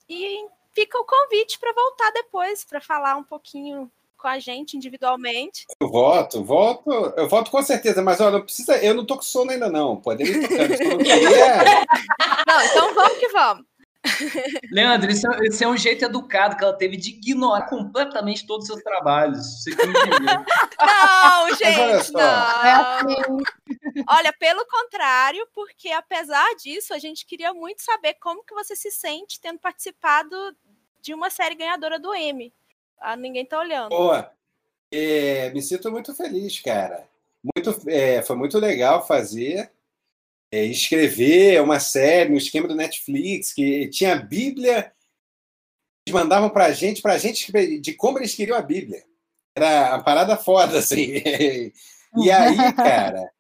[0.09, 5.67] E fica o convite para voltar depois, para falar um pouquinho com a gente individualmente.
[5.81, 9.23] Eu voto, voto, eu voto com certeza, mas olha, não precisa, eu não tô com
[9.23, 10.71] sono ainda não, podemos ir tocando.
[12.47, 13.65] Não então vamos que vamos.
[14.73, 18.65] Leandro, esse é, esse é um jeito educado que ela teve de ignorar completamente todos
[18.65, 19.63] os seus trabalhos.
[19.63, 23.39] Você que não gente, não.
[24.09, 28.91] Olha, pelo contrário, porque apesar disso, a gente queria muito saber como que você se
[28.91, 30.35] sente tendo participado
[31.01, 32.53] de uma série ganhadora do M.
[33.01, 33.89] Ah, ninguém tá olhando.
[33.89, 34.31] Boa.
[34.93, 37.09] É, me sinto muito feliz, cara.
[37.43, 39.71] Muito, é, foi muito legal fazer,
[40.53, 44.93] é, escrever uma série no esquema do Netflix, que tinha a Bíblia,
[46.07, 49.05] eles mandavam pra gente, pra gente de como eles queriam a Bíblia.
[49.57, 51.23] Era uma parada foda, assim.
[52.17, 53.31] E aí, cara,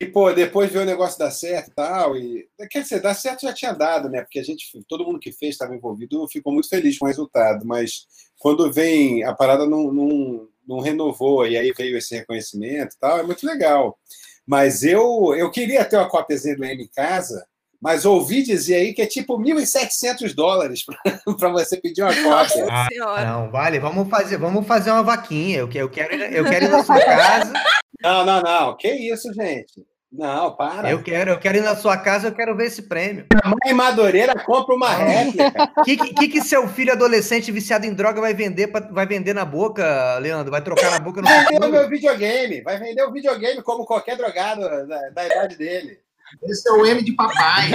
[0.00, 3.42] e, pô, depois ver o negócio dar certo e tal, e quer dizer, dar certo
[3.42, 4.20] já tinha dado, né?
[4.22, 7.66] Porque a gente, todo mundo que fez estava envolvido, ficou muito feliz com o resultado,
[7.66, 8.06] mas
[8.38, 13.18] quando vem a parada não, não, não renovou e aí veio esse reconhecimento e tal,
[13.18, 13.98] é muito legal.
[14.46, 17.44] Mas eu, eu queria ter uma cópiazinha do M em casa,
[17.80, 20.84] mas ouvi dizer aí que é tipo 1.700 dólares
[21.38, 22.66] para você pedir uma cópia.
[22.70, 22.88] Ah,
[23.24, 25.58] não, vale, vamos fazer, vamos fazer uma vaquinha.
[25.58, 27.52] Eu, que- eu quero, eu quero ir na sua casa.
[28.00, 28.76] Não, não, não.
[28.76, 29.84] Que isso, gente?
[30.10, 30.90] Não, para.
[30.90, 33.26] Eu quero, eu quero ir na sua casa, eu quero ver esse prêmio.
[33.44, 35.70] Mãe Madureira compra uma réplica.
[35.76, 39.34] O que, que, que seu filho adolescente viciado em droga vai vender, pra- vai vender
[39.34, 40.50] na boca, Leandro?
[40.50, 42.62] Vai trocar na boca no Vai vender o meu videogame.
[42.62, 45.98] Vai vender o videogame como qualquer drogado da, da idade dele.
[46.42, 47.70] Esse é o M de papai.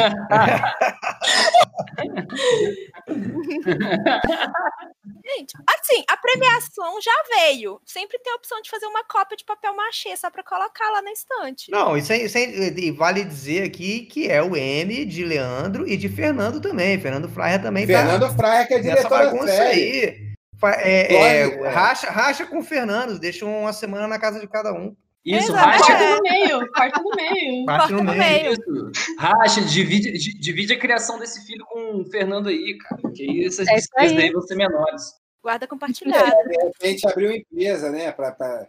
[5.25, 7.79] Gente, assim, a premiação já veio.
[7.85, 11.01] Sempre tem a opção de fazer uma cópia de papel machê só para colocar lá
[11.01, 11.71] na estante.
[11.71, 15.87] Não, isso é, isso é- e vale dizer aqui que é o M de Leandro
[15.87, 16.99] e de Fernando também.
[16.99, 19.81] Fernando Fraia também Fernando tá Fraia, que é diretor da bagunça série.
[19.81, 20.33] aí.
[20.65, 21.69] É, é, é.
[21.69, 24.95] racha, racha com o Fernando, deixa uma semana na casa de cada um.
[25.25, 25.85] Isso, Exato, racha.
[25.85, 27.65] Corta no meio, corta no meio.
[27.65, 28.51] Parte no meio.
[28.51, 28.91] Isso.
[29.17, 33.01] Racha, divide, di- divide a criação desse filho com o Fernando aí, cara.
[33.01, 34.17] Porque essas É isso despesas aí.
[34.17, 35.13] daí vão ser menores.
[35.41, 36.29] Guarda compartilhada.
[36.47, 38.11] De repente abriu uma empresa, né?
[38.11, 38.67] Pra, pra-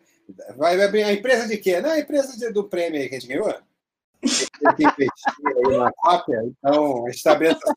[0.56, 1.80] Vai abrir a empresa de quê?
[1.80, 3.52] Não, a empresa de- do prêmio aí que a gente ganhou.
[4.22, 7.74] Tem que investir aí na cópia, então a gente está abrindo essa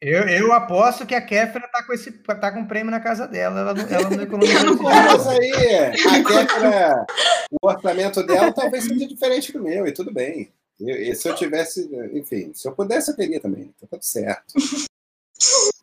[0.00, 3.60] Eu, eu aposto que a Kéfera tá com esse tá com prêmio na casa dela.
[3.60, 7.06] Ela não, ela não economizou Mas aí, a Kéfera,
[7.50, 10.52] o orçamento dela talvez seja diferente do meu, e tudo bem.
[10.80, 13.72] Eu- e se eu tivesse, enfim, se eu pudesse, eu teria também.
[13.80, 14.54] Tá tudo certo.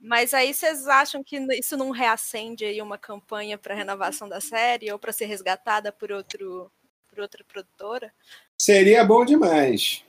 [0.02, 4.92] Mas aí vocês acham que isso não reacende aí uma campanha para renovação da série
[4.92, 6.72] ou para ser resgatada por outro
[7.10, 8.12] por outra produtora?
[8.58, 10.04] Seria bom demais,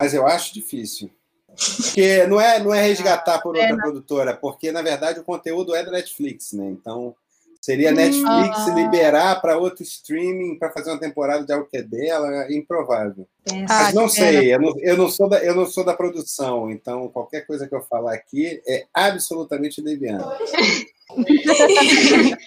[0.00, 1.10] mas eu acho difícil.
[1.56, 5.82] Porque não é, não é resgatar por outra produtora, porque na verdade o conteúdo é
[5.82, 6.66] da Netflix, né?
[6.66, 7.14] Então
[7.60, 8.74] seria a Netflix Ah.
[8.74, 13.26] liberar para outro streaming para fazer uma temporada de algo que é dela, é improvável.
[13.68, 16.70] Ah, Mas não sei, eu não, eu, não sou da, eu não sou da produção,
[16.70, 20.24] então qualquer coisa que eu falar aqui é absolutamente deviante.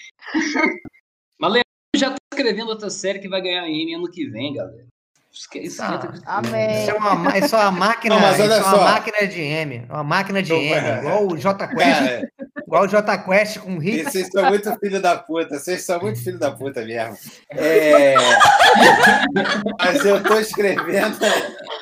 [1.40, 1.64] Mas Leandro
[1.96, 4.86] já tá escrevendo outra série que vai ganhar Emmy ano que vem, galera.
[5.32, 5.80] Esquece.
[6.26, 6.82] Amém.
[6.82, 8.84] Isso é uma, ma- isso é uma máquina, Não, mas isso olha é uma só.
[8.84, 9.86] máquina de M.
[9.90, 10.98] Uma máquina de Não, M, é.
[10.98, 12.28] igual o J Cara, Quest.
[12.66, 14.04] igual o J Quest com hit.
[14.06, 17.16] Vocês são muito filho da puta, vocês são muito filho da puta mesmo.
[17.52, 18.16] É,
[19.80, 21.18] Mas eu tô escrevendo.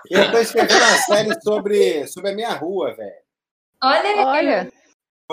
[0.10, 3.12] Eu tô escrevendo uma série sobre, sobre a minha rua, velho.
[3.84, 4.26] Olha.
[4.28, 4.72] Olha,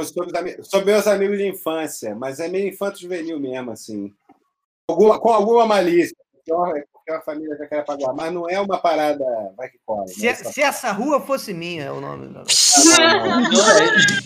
[0.03, 4.13] Sobre, sobre meus amigos de infância, mas é meio infanto juvenil mesmo, assim.
[4.91, 6.53] Alguma- com alguma malícia, porque
[7.07, 9.25] é é uma família já quer pagar, mas não é uma parada
[9.57, 10.09] vai que corre.
[10.09, 10.35] Se, né?
[10.35, 12.29] se essa rua fosse minha, é o nome.
[12.29, 12.45] Não, é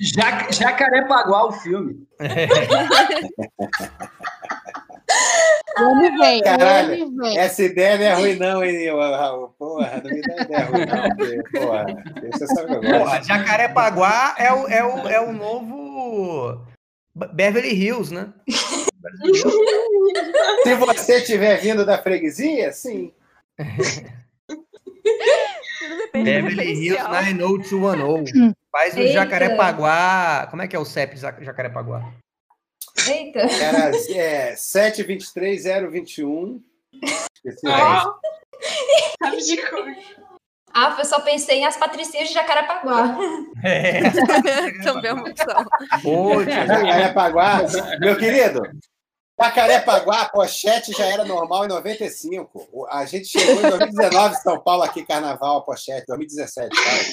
[0.01, 2.07] Ja- Jacarepaguá o filme.
[5.79, 7.39] o ano vem, o Caralho, ano vem.
[7.39, 9.49] essa ideia não é ruim, não, hein, Raul?
[9.59, 11.17] Porra, não me dá ideia ruim, não.
[11.17, 11.87] porque, Porra,
[12.33, 12.99] você sabe que eu gosto.
[12.99, 16.61] Porra, Jacarepaguá é o, é, o, é o novo
[17.15, 18.29] Be- Beverly Hills, né?
[20.63, 23.13] Se você tiver vindo da freguesia, sim.
[26.13, 28.55] Beverly Hills 90210.
[28.71, 29.13] Faz o Eita.
[29.13, 30.47] Jacarepaguá.
[30.51, 32.13] Como é que é o CEP Jac- Jacarepaguá?
[33.09, 33.41] Eita.
[33.41, 36.63] Era é, 723021.
[37.45, 37.95] Esqueci o Ah.
[37.95, 38.15] resto.
[39.23, 39.87] Sabe de cor.
[40.75, 43.17] Ah, eu só pensei em as patricinhas de Jacarapaguá.
[43.65, 44.01] É.
[44.85, 45.65] Também é uma opção.
[46.03, 47.61] Pô, Jacarepaguá,
[48.01, 48.63] meu querido,
[49.41, 52.69] Jacarepaguá, a pochete já era normal em 95.
[52.73, 57.05] O- A gente chegou em 2019 em São Paulo, aqui, carnaval, a pochete, 2017, sabe?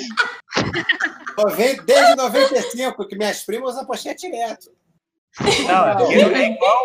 [1.86, 4.72] Desde 95, que minhas primas usam pochete direto.
[5.68, 6.84] Não, é porque é igual,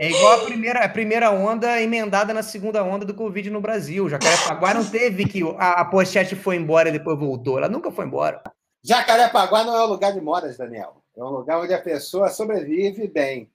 [0.00, 4.04] é igual a, primeira, a primeira onda emendada na segunda onda do Covid no Brasil.
[4.04, 7.56] O Jacarepaguá não teve que a, a pochete foi embora e depois voltou.
[7.56, 8.42] Ela nunca foi embora.
[8.84, 11.02] Jacarepaguá não é um lugar de modas, Daniel.
[11.16, 13.50] É um lugar onde a pessoa sobrevive bem.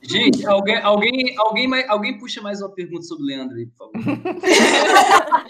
[0.00, 3.90] Gente, alguém, alguém, alguém, mais, alguém puxa mais uma pergunta sobre o Leandro aí, por
[3.92, 3.92] favor.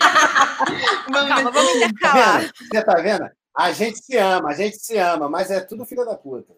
[1.29, 2.41] Calma, vamos Tá intercalar.
[2.41, 2.53] vendo?
[2.57, 3.31] Você tá vendo?
[3.57, 6.55] A gente se ama, a gente se ama, mas é tudo filho da puta.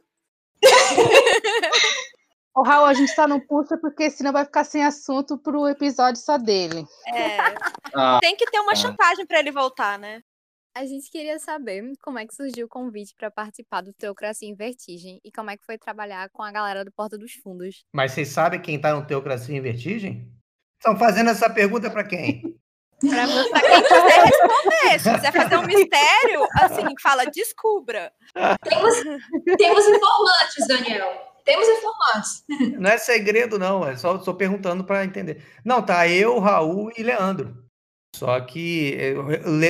[2.54, 6.20] Ô, Raul, a gente tá no puxa porque senão vai ficar sem assunto pro episódio
[6.20, 6.84] só dele.
[7.14, 7.38] É,
[7.94, 8.76] Ah, tem que ter uma tá.
[8.76, 10.20] chantagem para ele voltar, né?
[10.72, 14.54] A gente queria saber como é que surgiu o convite para participar do Teocracia em
[14.54, 17.84] Vertigem e como é que foi trabalhar com a galera do Porta dos Fundos.
[17.92, 20.32] Mas vocês sabem quem tá no Teocracia em Vertigem?
[20.78, 22.42] Estão fazendo essa pergunta para quem?
[23.00, 25.00] Pra, pra quem quiser responder.
[25.00, 28.12] Se quiser fazer um mistério, assim, fala, descubra.
[28.62, 28.94] Temos,
[29.56, 31.30] temos informantes, Daniel.
[31.42, 32.44] Temos informantes.
[32.78, 33.88] Não é segredo, não.
[33.88, 35.42] É só estou perguntando para entender.
[35.64, 37.69] Não, tá eu, Raul e Leandro.
[38.14, 39.14] Só que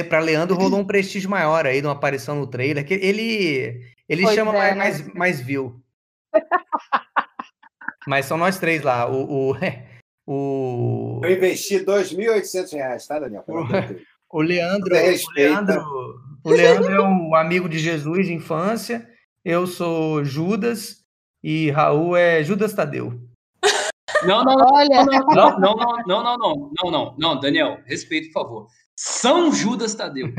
[0.08, 2.84] para Leandro rolou um prestígio maior aí de uma aparição no trailer.
[2.84, 5.04] Que ele ele Pois chama é, mais, né?
[5.04, 5.80] mais, mais view.
[8.08, 9.08] Mas são nós três lá.
[9.08, 9.56] O, o,
[10.26, 13.44] o, Eu investi 2.800 reais, tá, Daniel?
[13.46, 13.68] Deus.
[14.28, 15.32] o Leandro, o.
[15.36, 15.84] Leandro,
[16.42, 19.08] o Leandro é um amigo de Jesus de infância.
[19.44, 21.04] Eu sou Judas
[21.40, 23.29] e Raul é Judas Tadeu.
[24.24, 27.80] Não, não, não, Olha, não, não, não, não, não, não, não, não, não, não, Daniel,
[27.86, 28.66] respeito, por favor.
[29.02, 30.30] São Judas Tadeu.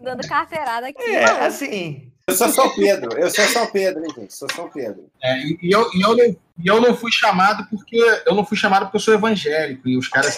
[0.00, 1.14] Dando carteirada aqui.
[1.14, 2.10] É, assim.
[2.26, 4.34] Eu sou São Pedro, eu sou São Pedro, hein, gente?
[4.34, 5.10] Sou São Pedro.
[5.22, 8.46] É, e, e eu, e, eu não, e eu não fui chamado porque eu não
[8.46, 10.34] fui chamado porque eu sou evangélico e os caras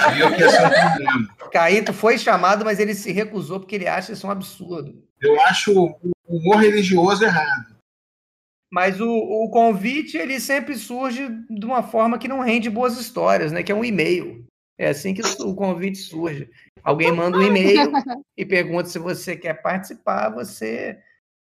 [0.00, 1.28] sabiam que ia ser um problema.
[1.50, 5.02] Caíto foi chamado, mas ele se recusou porque ele acha isso um absurdo.
[5.20, 7.74] Eu acho o humor religioso errado.
[8.72, 13.52] Mas o, o convite, ele sempre surge de uma forma que não rende boas histórias,
[13.52, 13.62] né?
[13.62, 14.44] Que é um e-mail.
[14.76, 16.50] É assim que o convite surge.
[16.82, 17.92] Alguém manda um e-mail
[18.36, 20.98] e pergunta se você quer participar, você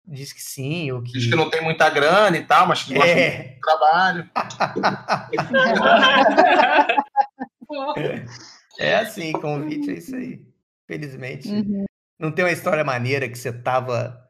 [0.07, 1.13] diz que sim, ou que...
[1.13, 3.55] Diz que não tem muita grana e tal, mas que gosta É.
[3.55, 4.31] do trabalho.
[8.79, 10.41] É assim, convite é isso aí.
[10.87, 11.49] Felizmente.
[11.49, 11.85] Uhum.
[12.19, 14.26] Não tem uma história maneira que você tava,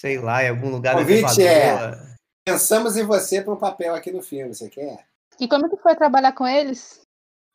[0.00, 2.08] sei lá, em algum lugar do Convite é-
[2.46, 5.06] Pensamos em você para um papel aqui no filme, você quer?
[5.40, 7.02] E como que foi trabalhar com eles?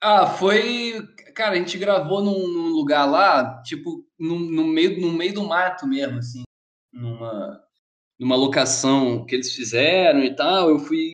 [0.02, 1.02] Ah, foi.
[1.34, 5.44] Cara, a gente gravou num, num lugar lá, tipo, no, no, meio, no meio do
[5.44, 6.44] mato mesmo, assim.
[6.94, 7.64] Numa,
[8.20, 10.70] numa locação que eles fizeram e tal.
[10.70, 11.12] Eu fui.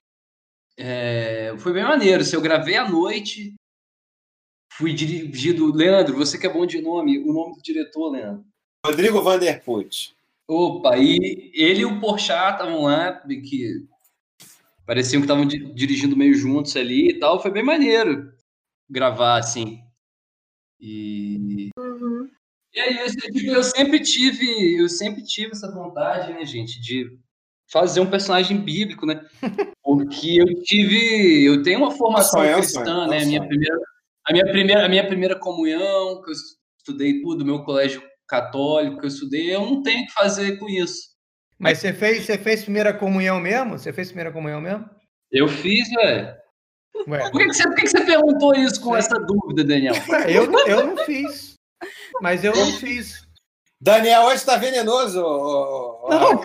[0.78, 2.22] É, foi bem maneiro.
[2.22, 3.54] Assim, eu gravei à noite.
[4.74, 5.72] Fui dirigido.
[5.74, 8.46] Leandro, você que é bom de nome, o nome do diretor, Leandro.
[8.86, 10.19] Rodrigo Vanderput.
[10.50, 13.86] Opa, e ele e o Porchat estavam lá, que
[14.84, 17.40] pareciam que estavam dirigindo meio juntos ali e tal.
[17.40, 18.34] Foi bem maneiro
[18.90, 19.80] gravar assim.
[20.80, 22.28] E, Uhum.
[22.74, 27.16] e aí, eu, tipo, eu sempre tive, eu sempre tive essa vontade, né, gente, de
[27.72, 29.24] fazer um personagem bíblico, né?
[29.84, 33.22] Porque eu tive, eu tenho uma formação é um cristã, é né?
[33.22, 33.80] A minha primeira,
[34.26, 36.36] a minha primeira, a minha primeira comunhão, que eu
[36.80, 40.70] estudei tudo, meu colégio católico que eu estudei, eu não tenho o que fazer com
[40.70, 41.10] isso.
[41.58, 43.78] Mas você fez, você fez primeira comunhão mesmo?
[43.78, 44.90] Você fez primeira comunhão mesmo?
[45.32, 46.34] Eu fiz, velho.
[47.08, 49.94] Ué, Por que, que você, por que, que você perguntou isso com essa dúvida, Daniel?
[50.28, 51.56] eu, eu não fiz.
[52.22, 53.28] Mas eu não fiz.
[53.82, 55.22] Daniel hoje tá venenoso.
[55.22, 56.42] Não.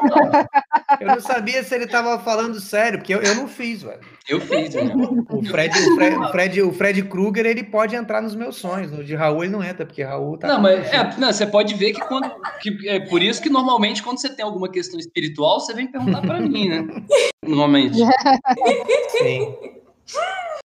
[1.01, 4.01] Eu não sabia se ele tava falando sério, porque eu, eu não fiz, velho.
[4.29, 4.97] Eu fiz, Daniel.
[5.29, 8.93] O Fred, o Fred, o Fred, o Fred Krueger, ele pode entrar nos meus sonhos.
[8.93, 10.47] O de Raul ele não entra, porque Raul tá.
[10.47, 12.31] Não, mas é, não, você pode ver que quando.
[12.61, 16.21] Que, é por isso que normalmente, quando você tem alguma questão espiritual, você vem perguntar
[16.23, 16.87] pra mim, né?
[17.43, 17.99] Normalmente.
[19.11, 19.57] Sim.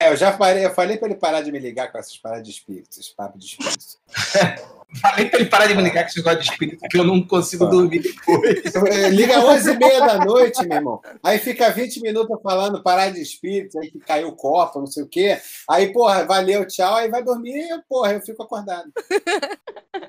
[0.05, 2.47] É, eu já falei, eu falei pra ele parar de me ligar com essas paradas
[2.47, 3.97] de espírito, esses papos de espírito.
[5.01, 7.21] Falei pra ele parar de me ligar com esse negócio de espírito, que eu não
[7.21, 8.63] consigo dormir depois.
[9.11, 11.01] Liga 11h30 da noite, meu irmão.
[11.21, 15.03] Aí fica 20 minutos falando parar de espírito, aí que caiu o copo, não sei
[15.03, 15.41] o quê.
[15.69, 18.89] Aí, porra, valeu, tchau, aí vai dormir e, porra, eu fico acordado.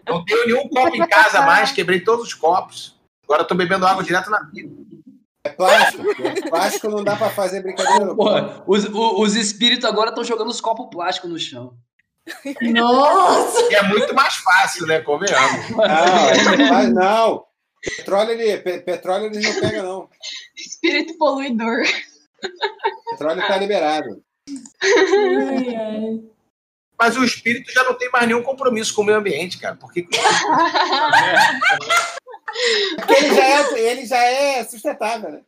[0.08, 2.96] Não tenho nenhum copo em casa mais, quebrei todos os copos.
[3.24, 4.70] Agora eu tô bebendo água direto na vida.
[5.46, 6.04] É plástico.
[6.24, 8.06] É plástico não dá pra fazer brincadeira.
[8.06, 8.16] não.
[8.16, 11.74] Porra, os, os espíritos agora estão jogando os copos plásticos no chão.
[12.62, 13.62] Nossa!
[13.72, 15.00] E é muito mais fácil, né?
[15.02, 15.70] Convenhamos.
[15.70, 17.46] Não, é- mas não.
[17.98, 20.10] Petróleo, ele, pe- petróleo eles não pegam, não.
[20.58, 21.84] Espírito poluidor.
[23.12, 24.24] Petróleo tá liberado.
[24.82, 26.20] Ai, ai.
[26.98, 29.76] Mas o espírito já não tem mais nenhum compromisso com o meio ambiente, cara.
[29.76, 30.22] Por que que o
[32.96, 35.42] Porque ele já é, ele já é sustentável, né?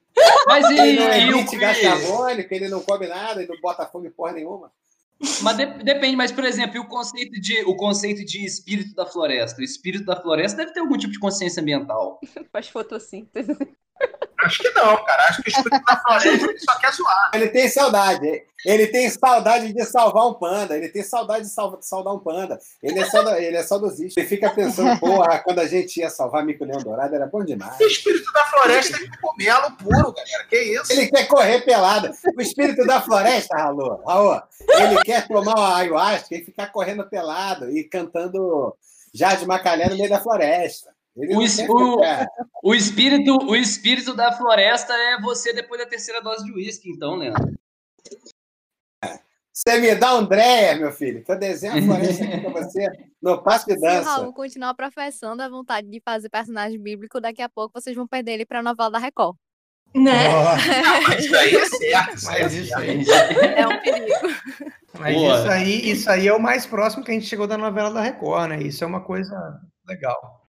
[0.47, 4.07] Mas e, Ele não emite gás carbônico, ele não come nada, ele não bota fogo
[4.07, 4.71] em porra nenhuma.
[5.41, 9.61] Mas de- depende, mas, por exemplo, o conceito, de, o conceito de espírito da floresta?
[9.61, 12.19] O espírito da floresta deve ter algum tipo de consciência ambiental.
[12.51, 13.55] Faz fotossíntese.
[14.39, 15.23] Acho que não, cara.
[15.29, 17.31] Acho que o espírito da floresta ele só quer zoar.
[17.33, 18.43] Ele tem saudade.
[18.65, 20.75] Ele tem saudade de salvar um panda.
[20.77, 22.59] Ele tem saudade de salva- de saudar um panda.
[22.83, 24.19] Ele é, sauda, ele é saudosista.
[24.19, 27.79] Ele fica pensando, porra, quando a gente ia salvar Mico Leão Dourado, era bom demais.
[27.79, 30.43] O espírito da floresta é comelo puro, galera.
[30.49, 30.91] Que isso?
[30.91, 32.11] Ele quer correr pelado.
[32.35, 37.69] O espírito da floresta, Raul, Raul, ele quer tomar uma ayahuasca e ficar correndo pelado
[37.71, 38.75] e cantando
[39.13, 40.95] Jade Macalé no meio da floresta.
[41.17, 42.01] O, o-
[42.63, 47.15] o espírito, o espírito da floresta é você depois da terceira dose de uísque, então,
[47.15, 47.53] Leandro.
[49.51, 52.87] Você me dá Dreyer, meu filho, que eu desenho a floresta aqui pra você
[53.19, 54.09] no passo de Se o dança.
[54.11, 58.33] Raul continuar professando a vontade de fazer personagem bíblico, daqui a pouco vocês vão perder
[58.33, 59.35] ele pra novela da Record.
[59.95, 60.27] Né?
[61.07, 62.25] Mas isso aí é certo.
[62.25, 63.01] Mas isso aí,
[63.57, 64.13] É um perigo.
[64.99, 65.39] mas Boa.
[65.39, 68.01] isso aí, isso aí é o mais próximo que a gente chegou da novela da
[68.01, 68.61] Record, né?
[68.61, 69.33] Isso é uma coisa
[69.87, 70.46] legal.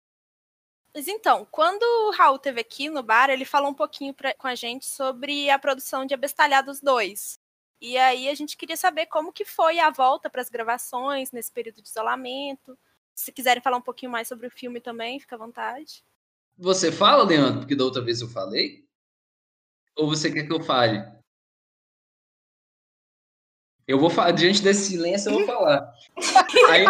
[0.95, 4.47] Mas então, quando o Raul teve aqui no bar, ele falou um pouquinho pra- com
[4.49, 7.39] a gente sobre a produção de Abestalhados 2.
[7.81, 11.53] E aí a gente queria saber como que foi a volta para as gravações nesse
[11.53, 12.77] período de isolamento.
[13.15, 16.03] Se quiserem falar um pouquinho mais sobre o filme também, fica à vontade.
[16.57, 18.85] Você fala, Leandro, porque da outra vez eu falei?
[19.97, 20.99] Ou você quer que eu fale?
[23.87, 25.95] Eu vou falar, diante desse silêncio, eu vou falar.
[26.71, 26.85] Aí,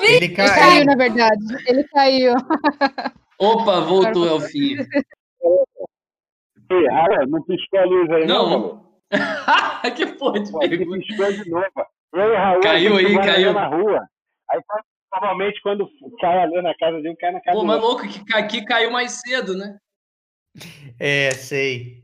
[0.00, 0.54] Ele Ele caiu.
[0.54, 1.44] caiu, na verdade.
[1.66, 2.34] Ele caiu.
[3.38, 4.86] opa, voltou, Elfinho.
[6.70, 8.50] Ei, Raul, não piscou a luz aí, não?
[8.50, 8.82] Não.
[9.94, 10.98] que porra de Pô, pergunta.
[11.06, 11.66] piscou de novo.
[12.14, 13.52] Ei, Raul, Caiu aí, caiu.
[13.52, 14.06] Na rua.
[14.50, 14.60] Aí,
[15.12, 15.88] normalmente, quando
[16.20, 18.34] cai a luz na casa de um, cai na casa Pô, do mas louco, que
[18.34, 19.76] aqui caiu mais cedo, né?
[20.98, 22.02] É, sei.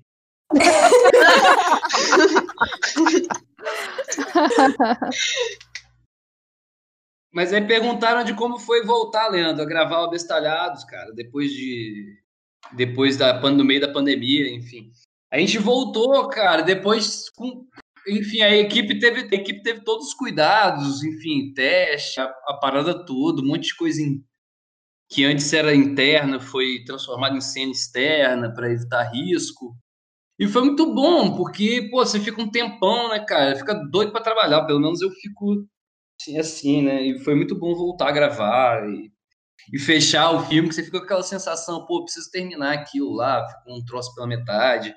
[7.32, 12.16] Mas aí perguntaram de como foi voltar, Leandro, a gravar o Abestalhados, cara, depois de.
[12.72, 14.90] Depois da no meio da pandemia, enfim.
[15.30, 17.66] A gente voltou, cara, depois com.
[18.06, 23.04] Enfim, a equipe teve, a equipe teve todos os cuidados, enfim, teste, a, a parada
[23.04, 24.24] toda, um monte de coisa em-
[25.10, 29.76] que antes era interna foi transformada em cena externa para evitar risco.
[30.38, 33.56] E foi muito bom, porque, pô, você fica um tempão, né, cara?
[33.56, 35.66] Fica doido pra trabalhar, pelo menos eu fico
[36.18, 37.02] assim, assim né?
[37.02, 39.10] E foi muito bom voltar a gravar e,
[39.72, 43.48] e fechar o filme, que você fica com aquela sensação, pô, preciso terminar aquilo lá,
[43.48, 44.94] ficou um troço pela metade.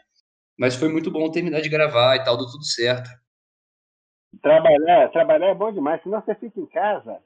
[0.58, 3.10] Mas foi muito bom terminar de gravar e tal, deu tudo certo.
[4.42, 7.20] Trabalhar, trabalhar é bom demais, senão você fica em casa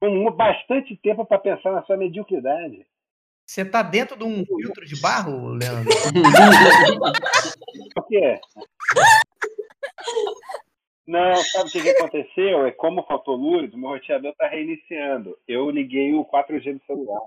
[0.00, 2.86] com bastante tempo para pensar na sua mediocridade.
[3.46, 5.90] Você tá dentro de um filtro de barro, Leandro?
[7.96, 8.40] O quê?
[11.10, 12.64] Não, sabe o que, que aconteceu?
[12.66, 15.36] É como faltou luz, o meu roteador tá reiniciando.
[15.48, 17.20] Eu liguei o 4G do celular.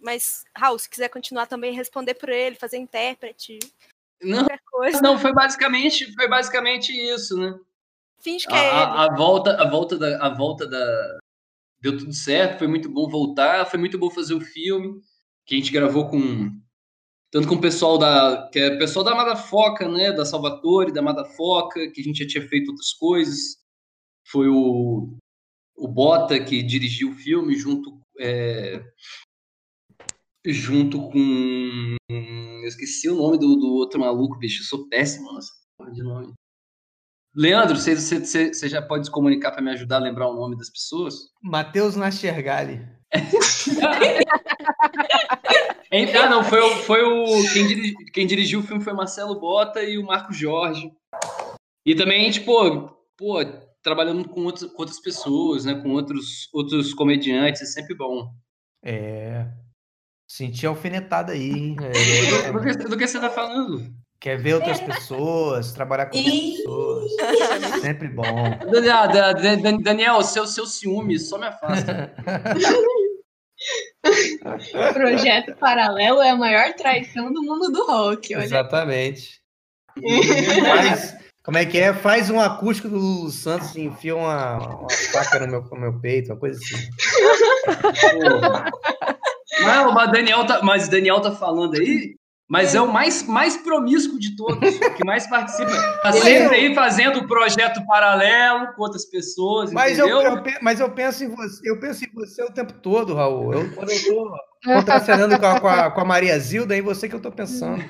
[0.00, 3.58] Mas, Raul, se quiser continuar também, responder por ele, fazer intérprete,
[4.20, 5.00] Não, qualquer coisa.
[5.00, 7.56] não, foi basicamente, foi basicamente isso, né?
[8.20, 8.74] Finge que A, é ele.
[8.76, 11.18] a- a volta, a volta da, a volta da,
[11.80, 15.00] deu tudo certo, foi muito bom voltar, foi muito bom fazer o filme
[15.46, 16.50] que a gente gravou com
[17.30, 21.90] tanto com o pessoal da que é pessoal da Madafoca, né, da Salvatore, da Madafoca,
[21.90, 23.58] que a gente já tinha feito outras coisas.
[24.30, 25.16] Foi o
[25.76, 28.82] o Bota que dirigiu o filme junto é,
[30.44, 35.30] junto com eu esqueci o nome do, do outro maluco, bicho, eu sou péssimo
[35.78, 36.34] porra de nome.
[37.34, 40.56] Leandro, você, você você já pode se comunicar para me ajudar a lembrar o nome
[40.56, 41.14] das pessoas?
[41.40, 42.97] Matheus Nastergali.
[46.14, 47.24] Ah, não, foi, o- foi o.
[47.52, 50.90] Quem, dirigi- quem dirigiu o filme foi Marcelo Bota e o Marco Jorge.
[51.86, 52.94] E também, a gente, pô,
[53.82, 55.74] trabalhando com, outros, com outras pessoas, né?
[55.74, 58.30] Com outros, outros comediantes, é sempre bom.
[58.84, 59.46] É.
[60.30, 61.76] Senti alfinetada aí, hein?
[61.80, 63.90] É, Do que, do que você tá falando?
[64.20, 67.12] Quer ver outras pessoas, trabalhar com outras pessoas.
[67.80, 68.24] Sempre bom.
[68.70, 72.12] Daniel, Da- da- Da- Daniel seu, seu ciúme só me afasta.
[74.92, 78.34] Projeto Paralelo é a maior traição do mundo do rock.
[78.34, 78.44] Olha.
[78.44, 79.40] Exatamente.
[80.64, 81.94] Faz, como é que é?
[81.94, 86.00] Faz um acústico do Lulu Santos e enfia uma, uma faca no meu, no meu
[86.00, 86.76] peito, uma coisa assim.
[89.60, 92.17] Não, mas Daniel tá, mas Daniel tá falando aí,
[92.48, 95.70] mas é o mais, mais promíscuo de todos, o que mais participa.
[96.02, 100.36] Tá Ele- sempre aí fazendo projeto paralelo com outras pessoas, Mas eu, entendeu?
[100.36, 103.52] eu pe- mas eu penso em você, eu penso em você o tempo todo, Raul.
[103.52, 106.82] Eu, quando eu tô contracenando com a, com, a, com a Maria Zilda, é em
[106.82, 107.82] você que eu tô pensando.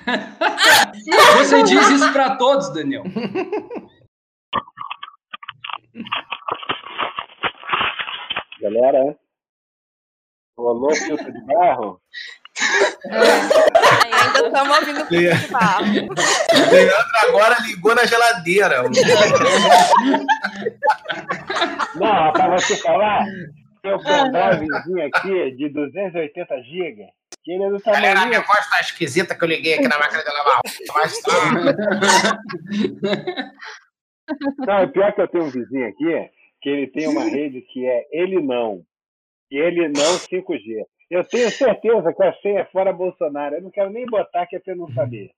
[1.38, 3.04] Você diz isso pra todos, Daniel.
[8.60, 9.16] Galera,
[10.56, 12.00] rolou filtro de barro?
[14.12, 15.06] Ainda estamos ouvindo o
[15.50, 15.84] barro.
[16.70, 18.82] Leandro agora ligou na geladeira.
[21.94, 23.26] Não, para você falar,
[23.84, 27.06] eu comprar um vizinho aqui de 280 GB,
[27.42, 28.28] que ele é do Galera, a tamanho.
[28.28, 30.60] minha voz tá esquisita que eu liguei aqui na máquina de lavar
[30.94, 31.32] mas tá.
[34.58, 36.30] Não, o pior é que eu tenho um vizinho aqui,
[36.60, 38.82] que ele tem uma rede que é ele não.
[39.50, 40.84] E ele não 5G.
[41.10, 43.56] Eu tenho certeza que a senha é fora Bolsonaro.
[43.56, 45.30] Eu não quero nem botar que é pra eu não saber.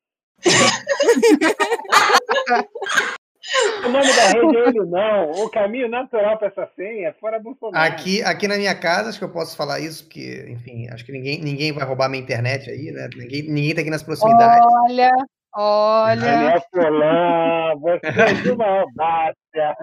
[3.84, 5.30] O nome da rede é ele não.
[5.30, 7.92] O caminho natural para essa senha é fora Bolsonaro.
[7.92, 11.12] Aqui, aqui na minha casa, acho que eu posso falar isso, porque, enfim, acho que
[11.12, 13.08] ninguém, ninguém vai roubar minha internet aí, né?
[13.16, 14.66] Ninguém, ninguém tá aqui nas proximidades.
[14.88, 15.10] Olha,
[15.54, 16.20] olha.
[16.20, 19.76] Daniel Furlan, você é de uma audácia.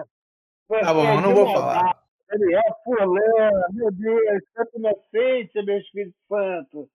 [0.68, 2.07] Você Tá bom, é eu não vou falar.
[2.30, 6.88] Daniel Furlan, meu Deus, santo inocente, meu Espírito Santo.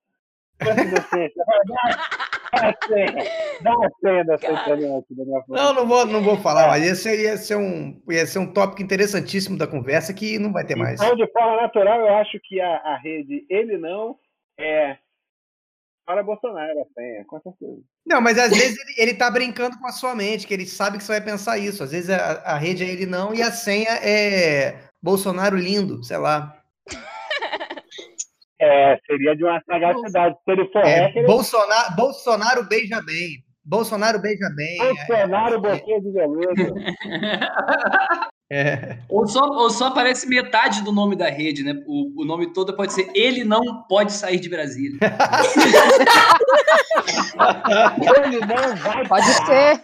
[0.63, 1.33] Santo inocente.
[1.35, 2.13] Dá
[2.53, 3.23] dá a senha.
[3.61, 5.63] Dá a senha da Daniel Furlan.
[5.63, 8.53] Não, não vou, não vou falar, mas esse aí ia ser, um, ia ser um
[8.53, 11.01] tópico interessantíssimo da conversa que não vai ter mais.
[11.01, 14.17] Então, de forma natural, eu acho que a, a rede ele não
[14.59, 14.97] é
[16.05, 17.81] para Bolsonaro a senha, com certeza.
[18.05, 20.97] Não, mas às vezes ele, ele tá brincando com a sua mente, que ele sabe
[20.97, 21.81] que você vai pensar isso.
[21.81, 26.17] Às vezes a, a rede é ele não e a senha é Bolsonaro lindo, sei
[26.17, 26.55] lá.
[28.57, 30.35] É, seria de uma sagacidade.
[30.45, 33.43] Se ele for É, hacker, Bolsonaro, Bolsonaro beija bem.
[33.65, 34.77] Bolsonaro beija bem.
[34.77, 36.73] Bolsonaro boquinha de veludo.
[38.51, 38.99] É.
[39.09, 41.73] Ou só, ou só aparece metade do nome da rede, né?
[41.87, 44.99] O, o nome todo pode ser Ele não pode sair de Brasília.
[48.23, 49.81] Ele não vai Pode ser.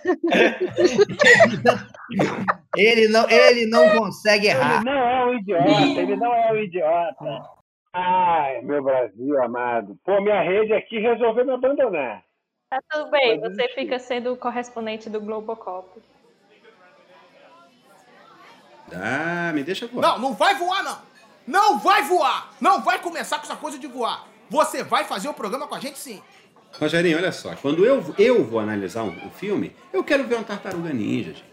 [2.78, 4.84] Ele não, ele não consegue Ele errar.
[4.84, 7.50] não é um idiota, ele não é um idiota.
[7.94, 9.98] Ai, meu Brasil amado.
[10.06, 12.24] Pô, minha rede aqui resolveu me abandonar.
[12.70, 16.00] Tá tudo bem, você fica sendo o correspondente do Globocop.
[18.94, 20.02] Ah, me deixa voar.
[20.02, 20.98] Não, não vai voar, não.
[21.48, 22.52] Não vai voar.
[22.62, 24.28] Não vai começar com essa coisa de voar.
[24.50, 26.22] Você vai fazer o programa com a gente, sim.
[26.80, 30.44] Rogerinho, olha só, quando eu, eu vou analisar um, um filme, eu quero ver uma
[30.44, 31.49] tartaruga ninja, gente.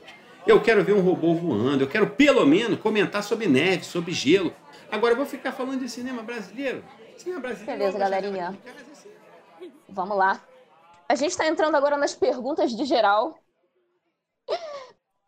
[0.47, 4.55] Eu quero ver um robô voando, eu quero pelo menos comentar sobre neve, sobre gelo.
[4.89, 6.85] Agora eu vou ficar falando de cinema brasileiro.
[7.17, 7.79] Cinema brasileiro.
[7.79, 8.57] Beleza, galerinha.
[9.89, 10.41] Vamos lá.
[11.09, 13.37] A gente está entrando agora nas perguntas de geral.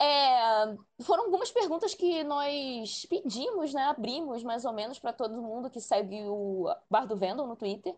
[0.00, 3.82] É, foram algumas perguntas que nós pedimos, né?
[3.86, 7.92] Abrimos mais ou menos para todo mundo que segue o Bar do no Twitter.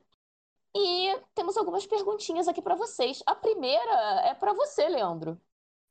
[0.75, 3.23] E temos algumas perguntinhas aqui para vocês.
[3.27, 5.39] A primeira é para você, Leandro.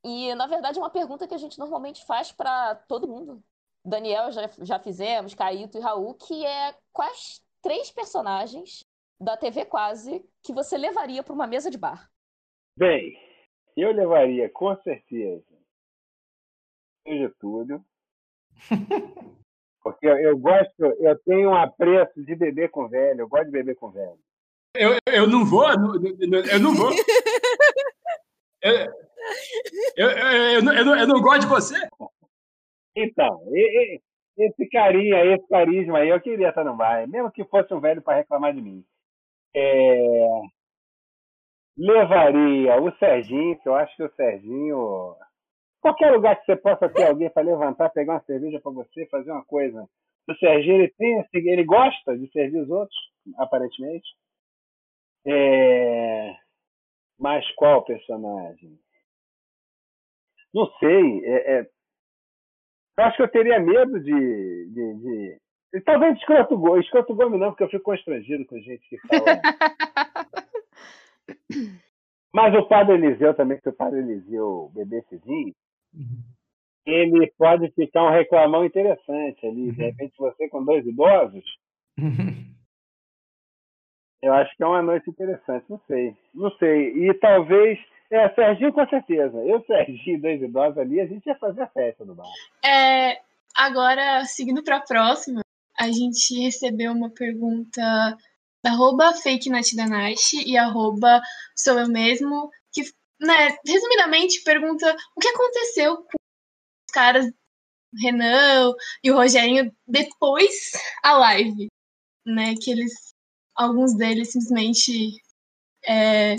[0.04, 3.44] E na verdade é uma pergunta que a gente normalmente faz para todo mundo.
[3.86, 8.86] Daniel já, já fizemos, Caíto e Raul, que é quais três personagens
[9.20, 12.10] da TV Quase que você levaria para uma mesa de bar?
[12.78, 13.18] Bem,
[13.76, 15.44] eu levaria com certeza
[17.06, 17.84] o Getúlio.
[19.82, 23.52] Porque eu, eu gosto, eu tenho um apreço de beber com velho, eu gosto de
[23.52, 24.20] beber com velho.
[24.76, 26.92] Eu, eu não vou, eu não- eu não vou.
[28.62, 28.94] Eu,
[29.96, 31.76] eu, eu, não- eu, não, eu não gosto de você.
[32.96, 33.42] Então,
[34.38, 38.02] esse carinha, esse carisma aí, eu queria estar no bar, mesmo que fosse um velho
[38.02, 38.84] para reclamar de mim.
[39.56, 40.26] É,
[41.78, 45.16] Levaria o Serginho, que eu acho que o Serginho.
[45.82, 49.32] Qualquer lugar que você possa ter alguém para levantar, pegar uma cerveja para você, fazer
[49.32, 49.88] uma coisa.
[50.30, 52.98] O Serginho, ele tem ele gosta de servir os outros,
[53.38, 54.08] aparentemente.
[55.26, 56.36] É...
[57.20, 58.80] Mas qual personagem?
[60.54, 61.26] Não sei.
[61.26, 61.70] É, é-
[62.98, 64.12] Eu acho que eu teria medo de.
[64.74, 65.38] de, de...
[65.76, 66.86] e Talvez de escroto Gomes.
[66.86, 69.42] Escroto Gomes não, porque eu fico constrangido com gente que fala.
[72.34, 75.54] Mas o Padre Eliseu também, se o Padre Eliseu bebesse vinho,
[76.86, 79.72] ele pode ficar um reclamão interessante ali.
[79.72, 81.44] De repente, você com dois idosos,
[84.22, 85.66] eu acho que é uma noite interessante.
[85.70, 86.16] Não sei.
[86.34, 87.10] Não sei.
[87.10, 87.80] E talvez.
[88.12, 89.38] É, Serginho com certeza.
[89.38, 92.26] Eu, Serginho dois idosos ali, a gente ia fazer a festa no bar.
[92.66, 93.22] É,
[93.56, 95.42] agora, seguindo para a próxima,
[95.78, 97.82] a gente recebeu uma pergunta
[98.64, 99.50] da arroba fake
[100.46, 101.22] e arroba
[101.56, 102.82] sou eu mesmo, que,
[103.22, 107.32] né, resumidamente, pergunta o que aconteceu com os caras
[107.98, 111.68] Renan e o Rogerinho depois a live,
[112.26, 113.14] né, que eles,
[113.56, 115.22] alguns deles simplesmente
[115.88, 116.36] é,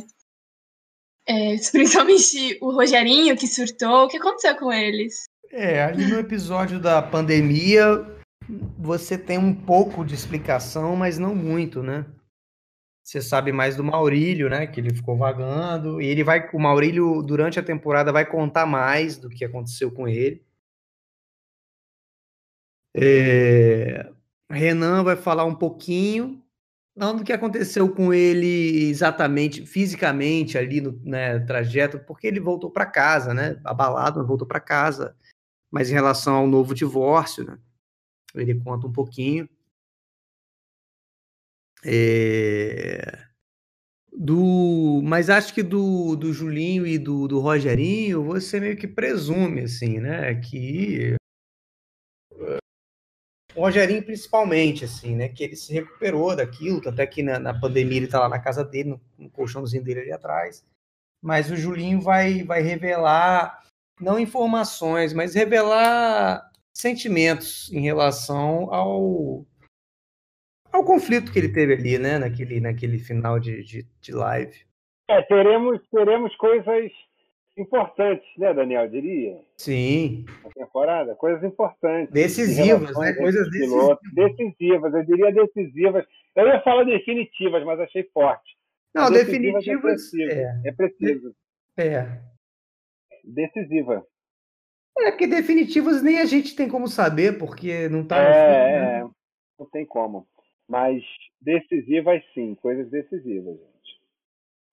[1.30, 5.28] é, principalmente o Rogerinho que surtou, o que aconteceu com eles?
[5.52, 8.04] É, ali no episódio da pandemia,
[8.76, 12.04] você tem um pouco de explicação, mas não muito, né?
[13.04, 14.66] Você sabe mais do Maurílio, né?
[14.66, 16.00] Que ele ficou vagando.
[16.00, 16.48] E ele vai.
[16.52, 20.44] O Maurílio, durante a temporada, vai contar mais do que aconteceu com ele.
[22.94, 24.12] É,
[24.50, 26.39] Renan vai falar um pouquinho,
[27.00, 32.70] não do que aconteceu com ele exatamente, fisicamente, ali no né, trajeto, porque ele voltou
[32.70, 33.58] para casa, né?
[33.64, 35.16] Abalado, voltou para casa.
[35.70, 37.58] Mas em relação ao novo divórcio, né?
[38.34, 39.48] Ele conta um pouquinho.
[41.84, 43.26] É,
[44.12, 49.62] Do, mas acho que do, do Julinho e do, do Rogerinho, você meio que presume,
[49.62, 50.34] assim, né?
[50.34, 51.16] Que
[53.60, 55.28] Rogerinho principalmente, assim, né?
[55.28, 58.38] Que ele se recuperou daquilo, tanto é que na, na pandemia ele tá lá na
[58.38, 60.66] casa dele, no, no colchãozinho dele ali atrás.
[61.22, 63.62] Mas o Julinho vai, vai revelar,
[64.00, 69.44] não informações, mas revelar sentimentos em relação ao,
[70.72, 72.18] ao conflito que ele teve ali, né?
[72.18, 74.64] Naquele, naquele final de, de, de live.
[75.10, 76.92] É, teremos, teremos coisas
[77.60, 78.88] importantes, né, Daniel?
[78.88, 81.14] Diria, Sim, na temporada.
[81.14, 82.12] Coisas importantes.
[82.12, 83.12] Decisivas, né?
[83.14, 84.00] Coisas piloto.
[84.12, 84.94] decisivas.
[84.94, 86.04] Eu diria decisivas.
[86.34, 88.56] Eu ia falar definitivas, mas achei forte.
[88.94, 90.32] Não, Decisivas definitivas, É preciso.
[90.32, 90.62] é.
[90.64, 91.34] É preciso.
[91.76, 92.20] é.
[93.24, 94.04] Decisiva.
[94.98, 98.56] É, porque definitivas nem a gente tem como saber, porque não tá no É, filme,
[98.56, 98.98] é, né?
[99.00, 99.08] é.
[99.58, 100.26] não tem como.
[100.68, 101.02] Mas
[101.40, 103.56] decisivas sim, coisas decisivas.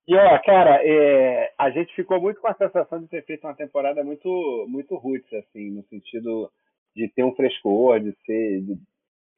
[0.07, 3.53] E ó, cara, é, a gente ficou muito com a sensação de ter feito uma
[3.53, 6.49] temporada muito, muito roots, assim, no sentido
[6.95, 8.79] de ter um frescor, de ser, de,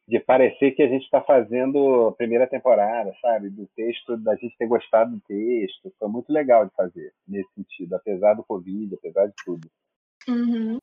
[0.07, 3.49] de parecer que a gente está fazendo a primeira temporada, sabe?
[3.49, 7.95] Do texto, da gente ter gostado do texto, foi muito legal de fazer nesse sentido,
[7.95, 9.67] apesar do Covid, apesar de tudo.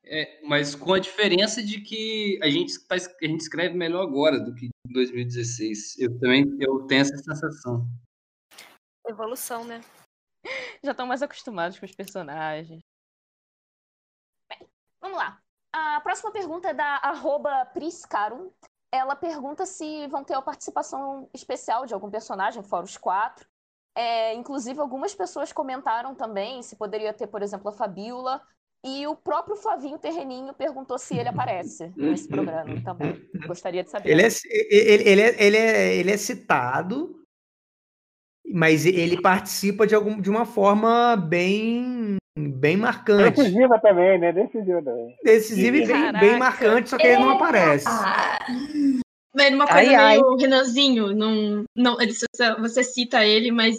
[0.05, 4.41] É, mas com a diferença de que a gente, faz, a gente escreve melhor agora
[4.41, 5.99] do que em 2016.
[6.01, 7.87] Eu também eu tenho essa sensação.
[9.07, 9.81] Evolução, né?
[10.83, 12.83] Já estão mais acostumados com os personagens.
[14.49, 14.69] Bem,
[15.01, 15.41] vamos lá.
[15.73, 18.51] A próxima pergunta é da arroba Priscarum.
[18.93, 23.47] Ela pergunta se vão ter uma participação especial de algum personagem, fora os quatro.
[23.95, 28.43] É, inclusive, algumas pessoas comentaram também se poderia ter, por exemplo, a Fabiola.
[28.85, 33.29] E o próprio Flavinho Terreninho perguntou se ele aparece nesse programa também.
[33.47, 34.11] Gostaria de saber.
[34.11, 37.26] Ele é, ele, ele, é, ele, é, ele é citado,
[38.53, 43.37] mas ele participa de, algum, de uma forma bem, bem marcante.
[43.43, 44.33] Decisiva também, né?
[44.33, 45.17] Decisiva também.
[45.25, 47.87] Decisiva e bem, bem marcante, só que ele não aparece.
[49.35, 50.19] Mas uma Ai, coisa ai.
[50.19, 53.77] meio Renanzinho, não, não, ele- você- você cita ele, mas.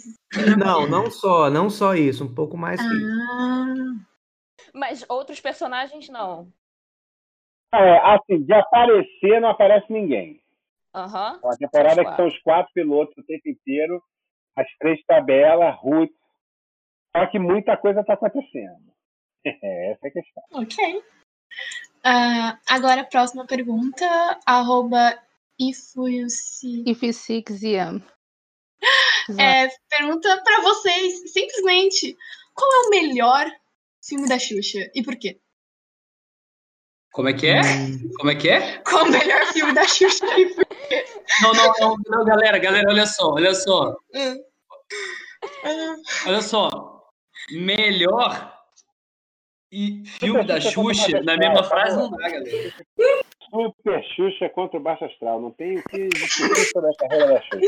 [0.56, 3.10] Não, não só, não só isso, um pouco mais que isso.
[3.30, 3.74] Ah,
[4.74, 6.48] Mas outros personagens não.
[7.74, 10.40] É, assim, de aparecer não aparece ninguém.
[10.94, 11.40] Aham.
[11.42, 14.00] É uma temporada que são os quatro pilotos o tempo inteiro,
[14.60, 16.10] as três tabelas, Ruth.
[17.16, 18.92] Só que muita coisa está acontecendo.
[19.44, 20.42] Essa é a questão.
[20.52, 21.02] ok.
[22.04, 24.06] Ah, agora a próxima pergunta,
[24.46, 25.18] arroba
[25.58, 26.84] Ifuyusi.
[26.86, 28.02] Ifisixiam.
[29.38, 32.16] É, pergunta pra vocês, simplesmente,
[32.54, 33.50] qual é o melhor
[34.02, 35.38] filme da Xuxa e por quê?
[37.12, 37.60] Como é que é?
[37.60, 38.10] Hum.
[38.18, 38.78] Como é que é?
[38.78, 41.04] Qual o melhor filme da Xuxa e por quê?
[41.42, 43.96] Não, não, não, não, galera, galera, olha só, olha só.
[44.14, 44.47] Hum.
[46.26, 47.08] Olha só.
[47.50, 48.54] Melhor
[49.70, 52.74] e filme da Xuxa na É, mesma frase não dá, galera.
[53.50, 55.40] Super Xuxa contra o Baixo Astral.
[55.40, 57.60] Não tem o que discutir sobre a carreira da Xuxa.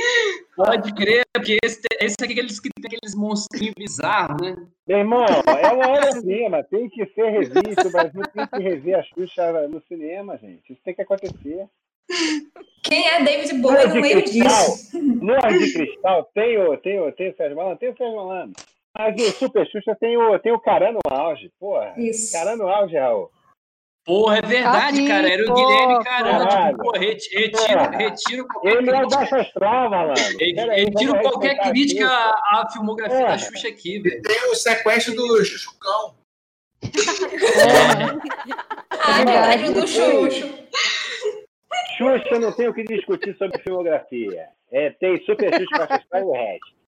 [0.57, 4.57] Pode crer, porque esse, esse aqui é aqueles que tem aqueles monstrinhos bizarros, né?
[4.87, 6.65] Meu irmão, é uma obra-prima.
[6.65, 7.89] Tem que ser revisto.
[7.89, 10.73] O Brasil tem que rever a Xuxa no cinema, gente.
[10.73, 11.67] Isso tem que acontecer.
[12.83, 14.99] Quem é David Bowie no meio disso?
[14.99, 17.79] No Ar de Cristal tem o, tem o, tem o Sérgio Malandro?
[17.79, 18.63] Tem o Sérgio Malandro.
[18.99, 21.51] Mas o Super Xuxa tem o, tem o Carano Auge.
[21.61, 22.33] Porra, Isso.
[22.33, 23.31] Carano Auge, Raul.
[24.05, 25.31] Porra, é verdade, Aqui, cara.
[25.31, 26.49] Era o Guilherme Caramba.
[26.49, 26.77] caralho.
[26.79, 27.91] Tipo, reti- retiro, Porra.
[27.99, 29.17] retiro qualquer Ele é crítica.
[29.17, 30.23] Baixo Astral, malandro.
[30.41, 33.31] Re- Peraí, Retiro qualquer crítica à filmografia Porra.
[33.31, 34.23] da Xuxa aqui, velho.
[34.23, 36.15] Tem o sequestro do Chuchucão.
[38.99, 40.49] Ai, meu do Xuxo.
[42.01, 44.49] Xuxa não tem o que discutir sobre filmografia.
[44.73, 46.81] É, tem Super Xuxa, Astral e o resto.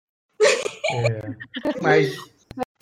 [1.83, 2.17] Mas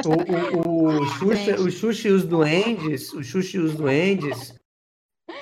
[0.04, 0.10] o,
[0.56, 4.54] o, o, Xuxa, o Xuxa e os Duendes, o Xuxa e os Duendes,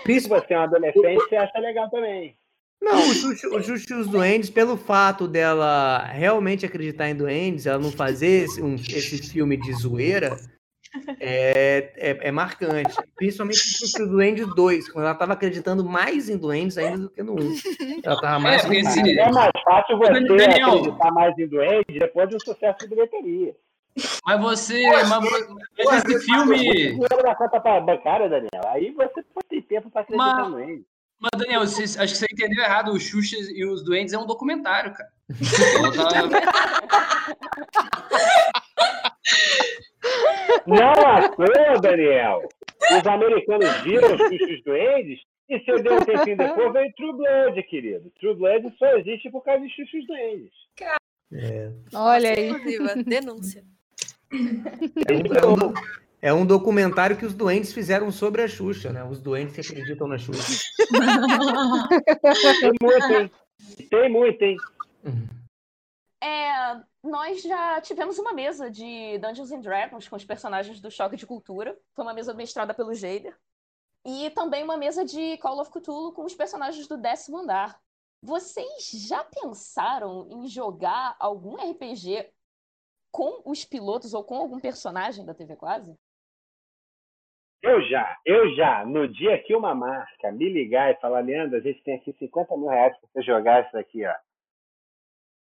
[0.07, 2.37] Se você é um adolescente, você acha legal também.
[2.81, 7.67] Não, o Xuxa, o Xuxa e os Duendes, pelo fato dela realmente acreditar em duendes,
[7.67, 10.37] ela não fazer esse, um- esse filme de zoeira,
[11.21, 12.95] é, é, é marcante.
[13.17, 16.99] Principalmente o Xuxa e os Duendes 2, quando ela estava acreditando mais em duendes ainda
[17.05, 17.39] do que no 1.
[18.05, 18.65] Ela estava mais...
[18.65, 20.79] É, esse- É mais fácil você Daniel.
[20.79, 23.55] acreditar mais em doente depois de um sucesso de bilheteria.
[24.25, 24.87] Mas você.
[24.87, 26.57] Mas, mas esse filme.
[26.59, 28.63] Dinheiro da conta bancária, Daniel.
[28.69, 30.85] Aí você pode ter tempo para acreditar Mas- no doente.
[31.21, 32.93] Mas, Daniel, você- acho que você entendeu errado.
[32.93, 35.09] O Xuxa e os Duendes é um documentário, cara.
[40.67, 42.49] Não à toa, Daniel.
[42.97, 47.17] Os americanos viram os bichos doentes e se eu der um tempinho depois, veio True
[47.17, 48.13] Blood, querido.
[48.21, 50.53] True Blood só existe por causa de chuchos doentes.
[51.33, 51.71] É.
[51.95, 53.05] Olha aí.
[53.05, 53.65] Denúncia.
[54.31, 55.73] É um, é um
[56.21, 59.05] é um documentário que os doentes fizeram sobre a Xuxa, né?
[59.05, 60.65] Os doentes que acreditam na Xuxa.
[62.61, 63.31] Tem muito, hein?
[63.89, 64.57] Tem muito, hein?
[66.21, 71.17] É, nós já tivemos uma mesa de Dungeons and Dragons com os personagens do Choque
[71.17, 71.79] de Cultura.
[71.95, 73.37] Foi uma mesa mestrada pelo Jader.
[74.05, 77.81] E também uma mesa de Call of Cthulhu com os personagens do décimo andar.
[78.23, 82.33] Vocês já pensaram em jogar algum RPG
[83.13, 85.97] com os pilotos ou com algum personagem da TV Quase?
[87.63, 88.85] Eu já, eu já.
[88.85, 92.57] No dia que uma marca me ligar e falar, Leandro, a gente tem aqui 50
[92.57, 94.15] mil reais pra você jogar isso aqui, ó.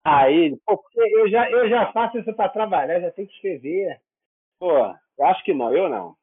[0.05, 4.01] Aí, pô, porque eu já, eu já faço isso pra trabalhar, já tenho que escrever.
[4.59, 4.73] Pô,
[5.19, 6.17] eu acho que não, eu não.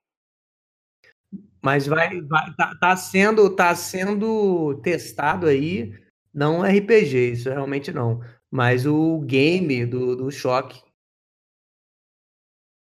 [1.63, 5.91] Mas vai, vai tá, tá sendo, tá sendo testado aí,
[6.33, 8.19] não RPG, isso realmente não.
[8.49, 10.81] Mas o game do, do choque.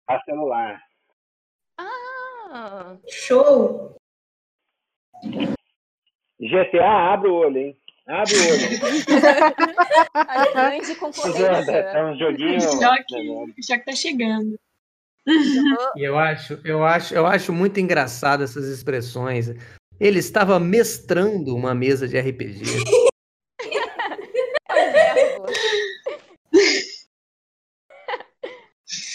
[0.07, 0.81] A celular.
[1.77, 3.95] Ah, Show!
[6.39, 7.80] GTA, abre o olho, hein?
[8.11, 8.67] Abre o olho.
[10.13, 11.71] a grande concorrência.
[11.71, 12.59] É um joguinho.
[12.59, 14.59] Já que, já que tá chegando.
[15.95, 19.49] E eu acho, eu acho, eu acho muito engraçado essas expressões.
[19.99, 22.63] Ele estava mestrando uma mesa de RPG.
[24.73, 25.31] É.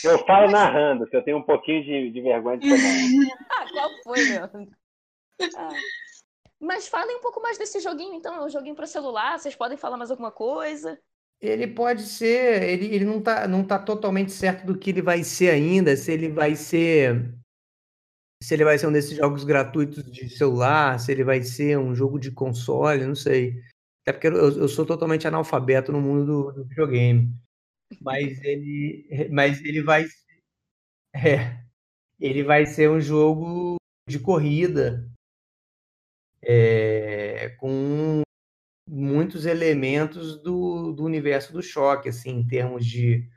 [0.05, 3.37] Eu falo narrando, que eu tenho um pouquinho de, de vergonha de falar.
[3.51, 4.69] Ah, qual foi, Leandro?
[5.57, 5.69] Ah.
[6.61, 8.35] Mas falem um pouco mais desse joguinho, então.
[8.35, 9.39] É um joguinho para celular.
[9.39, 10.99] Vocês podem falar mais alguma coisa?
[11.41, 15.23] Ele pode ser, ele, ele não tá, não tá totalmente certo do que ele vai
[15.23, 17.35] ser ainda, se ele vai ser
[18.43, 21.95] se ele vai ser um desses jogos gratuitos de celular, se ele vai ser um
[21.95, 23.61] jogo de console, não sei.
[24.03, 27.35] Até porque eu, eu sou totalmente analfabeto no mundo do, do videogame.
[28.01, 30.07] Mas ele, mas ele vai,
[31.15, 31.61] é,
[32.21, 33.77] ele vai ser um jogo
[34.09, 35.07] de corrida
[36.49, 38.23] é, com
[38.89, 43.29] muitos elementos do, do universo do choque, assim, em termos de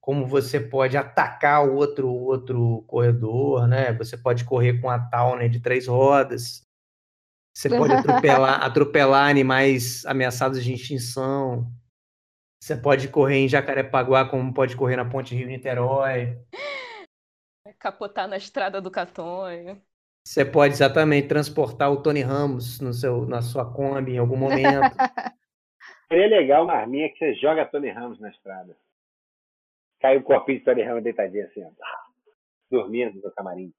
[0.00, 3.92] como você pode atacar o outro outro corredor, né?
[3.92, 6.62] Você pode correr com a Towner de três rodas.
[7.56, 11.72] Você pode atropelar, atropelar animais ameaçados de extinção.
[12.60, 16.36] Você pode correr em Jacarepaguá, como pode correr na Ponte Rio-Niterói.
[17.78, 19.80] Capotar na estrada do Catonho.
[20.28, 24.60] Você pode exatamente transportar o Tony Ramos no seu, na sua Kombi em algum momento.
[26.06, 28.76] Seria legal uma arminha que você joga Tony Ramos na estrada.
[29.98, 31.70] Cai o corpinho de Tony Ramos deitadinho assim, ó,
[32.70, 33.72] dormindo no camarim.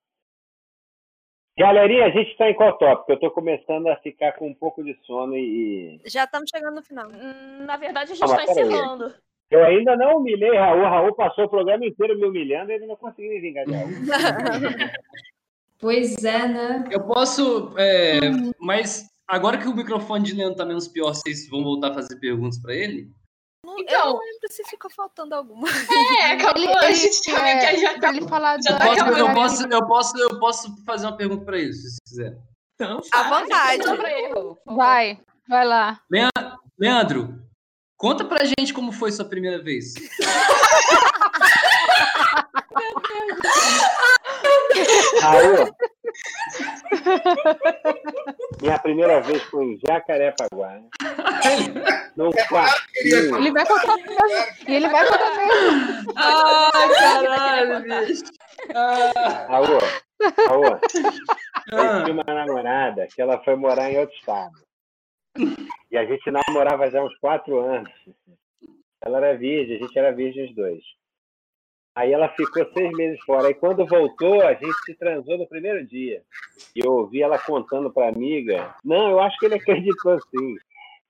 [1.55, 3.11] Galerinha, a gente está em qual tópico?
[3.11, 6.01] Eu estou começando a ficar com um pouco de sono e.
[6.07, 7.09] Já estamos chegando no final.
[7.09, 9.13] Hum, Na verdade, a gente está encerrando.
[9.51, 10.81] Eu ainda não humilhei Raul.
[10.81, 13.89] Raul passou o programa inteiro me humilhando e ele não conseguiu me vingar de Raul.
[15.79, 16.83] Pois é, né?
[16.91, 17.73] Eu posso.
[17.77, 18.19] é,
[18.59, 22.17] mas agora que o microfone de Leandro tá menos pior, vocês vão voltar a fazer
[22.19, 23.09] perguntas pra ele?
[23.65, 25.67] eu não lembro se ficou faltando alguma.
[25.69, 25.69] É,
[26.33, 26.63] acabou.
[26.63, 29.19] Ele- a gente também é, quer já pra ele falar já Eu tá posso, acabando.
[29.19, 32.37] eu, posso, eu, posso, eu posso fazer uma pergunta pra ele, se vocês quiserem.
[32.75, 33.83] Então, À vontade.
[33.85, 34.57] Não.
[34.75, 36.01] Vai, vai lá.
[36.77, 37.41] Leandro,
[37.97, 39.93] conta pra gente como foi sua primeira vez.
[45.21, 45.75] Raul,
[48.61, 50.79] minha primeira vez foi em Jacarepaguá.
[52.15, 53.37] Num quartinho.
[53.37, 54.67] Ele vai contar mesmo.
[54.67, 56.13] E ele vai contar mesmo.
[56.15, 58.23] Ai, caralho, bicho.
[59.47, 59.79] Raul,
[60.47, 60.79] Raul,
[61.71, 61.99] Ah.
[61.99, 64.53] eu tinha uma namorada que ela foi morar em outro estado.
[65.91, 67.91] E a gente namorava já há uns quatro anos.
[69.01, 70.83] Ela era virgem, a gente era virgem os dois.
[71.95, 73.49] Aí ela ficou seis meses fora.
[73.49, 76.21] E quando voltou, a gente se transou no primeiro dia.
[76.75, 78.75] E eu ouvi ela contando pra amiga.
[78.83, 80.55] Não, eu acho que ele acreditou sim.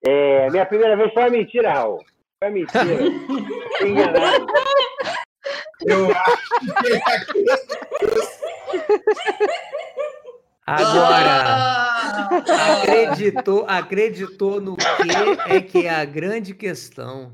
[0.05, 1.99] É, minha primeira vez foi uma mentira, Raul.
[2.41, 3.01] Foi mentira.
[3.85, 4.47] Enganado.
[5.81, 7.49] Eu acho que ele
[10.65, 11.89] Agora,
[12.83, 14.85] acreditou, acreditou no que
[15.51, 17.33] é que é a grande questão.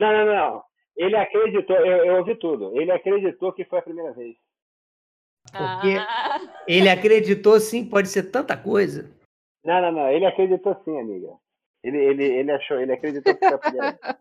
[0.00, 0.62] Não, não, não.
[0.96, 2.80] Ele acreditou, eu, eu ouvi tudo.
[2.80, 4.36] Ele acreditou que foi a primeira vez.
[5.50, 9.10] Porque Ah, ele acreditou sim, pode ser tanta coisa.
[9.64, 10.10] Não, não, não.
[10.10, 11.28] Ele acreditou sim, amiga.
[11.84, 14.16] Ele, ele, ele achou, ele acreditou que foi a primeira vez.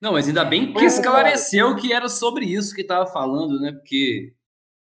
[0.00, 3.70] Não, mas ainda bem que esclareceu que era sobre isso que tava falando, né?
[3.72, 4.34] Porque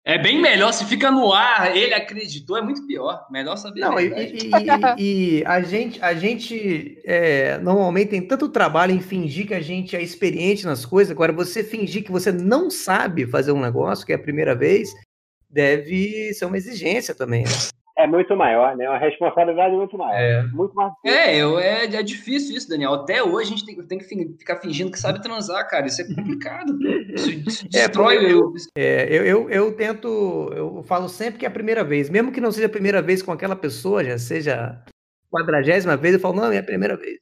[0.05, 3.26] é bem melhor se fica no ar, ele acreditou, é muito pior.
[3.30, 3.80] Melhor saber.
[3.80, 4.51] Não, e, e-
[4.98, 9.61] e- e a gente, a gente é, normalmente tem tanto trabalho em fingir que a
[9.61, 11.11] gente é experiente nas coisas.
[11.11, 14.90] Agora, você fingir que você não sabe fazer um negócio, que é a primeira vez,
[15.48, 17.44] deve ser uma exigência também.
[17.44, 17.51] né?
[18.03, 18.88] É muito maior, né?
[18.88, 20.14] Uma responsabilidade muito maior.
[20.18, 20.42] É.
[20.44, 20.92] Muito mais.
[21.05, 22.94] É, eu, é, é difícil isso, Daniel.
[22.94, 24.05] Até hoje a gente tem, tem que
[24.38, 25.86] ficar fingindo que sabe transar, cara.
[25.86, 26.76] Isso é complicado.
[27.14, 28.53] Isso, isso É, destrói porque o.
[28.76, 32.40] É, eu, eu, eu tento, eu falo sempre que é a primeira vez, mesmo que
[32.40, 34.55] não seja a primeira vez com aquela pessoa, já seja
[34.86, 34.90] a
[35.30, 37.18] quadragésima vez, eu falo, não, é a primeira vez.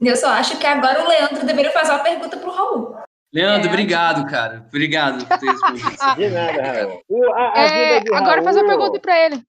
[0.00, 2.96] Eu só acho que agora o Leandro deveria fazer uma pergunta pro Raul.
[3.34, 4.64] Leandro, obrigado, cara.
[4.68, 5.90] Obrigado por ter respondido.
[6.16, 7.02] De nada, Raul.
[7.08, 9.42] O- a, a É, agora faz uma Raul- pergunta pra ele.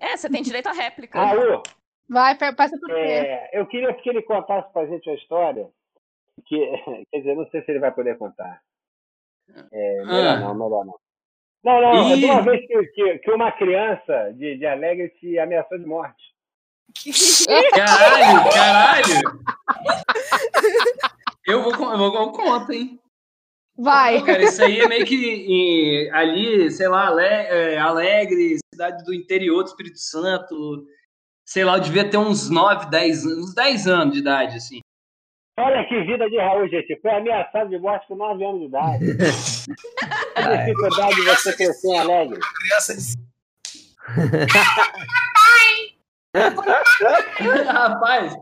[0.00, 1.18] É, você tem direito à réplica.
[1.24, 1.62] Raul,
[2.08, 2.92] Vai, passa ele.
[3.00, 5.68] é, eu queria que ele contasse pra gente uma história
[6.46, 6.56] que,
[7.12, 8.60] quer dizer, não sei se ele vai poder contar.
[9.72, 10.40] É, melhor Ah.
[10.40, 10.98] não, melhor não.
[11.64, 12.20] Não, não, é Ih.
[12.20, 16.22] de uma vez que, que, que uma criança de, de Alegre te ameaçou de morte.
[17.74, 19.40] Caralho, caralho.
[21.44, 23.00] Eu vou, eu vou, eu conto, hein?
[23.78, 24.20] Vai.
[24.20, 29.04] Pô, cara, isso aí é meio que em- ali, sei lá, Ale- é, Alegre, cidade
[29.04, 30.84] do interior do Espírito Santo.
[31.44, 34.80] Sei lá, eu devia ter uns 9, 10 anos, uns 10 anos de idade, assim.
[35.58, 36.98] Olha que vida de Raul, gente.
[37.00, 39.04] Foi ameaçado de morte com 9 anos de idade.
[40.36, 42.38] A dificuldade de você crescer em Alegre.
[42.60, 43.14] Crianças.
[47.66, 48.36] rapaz,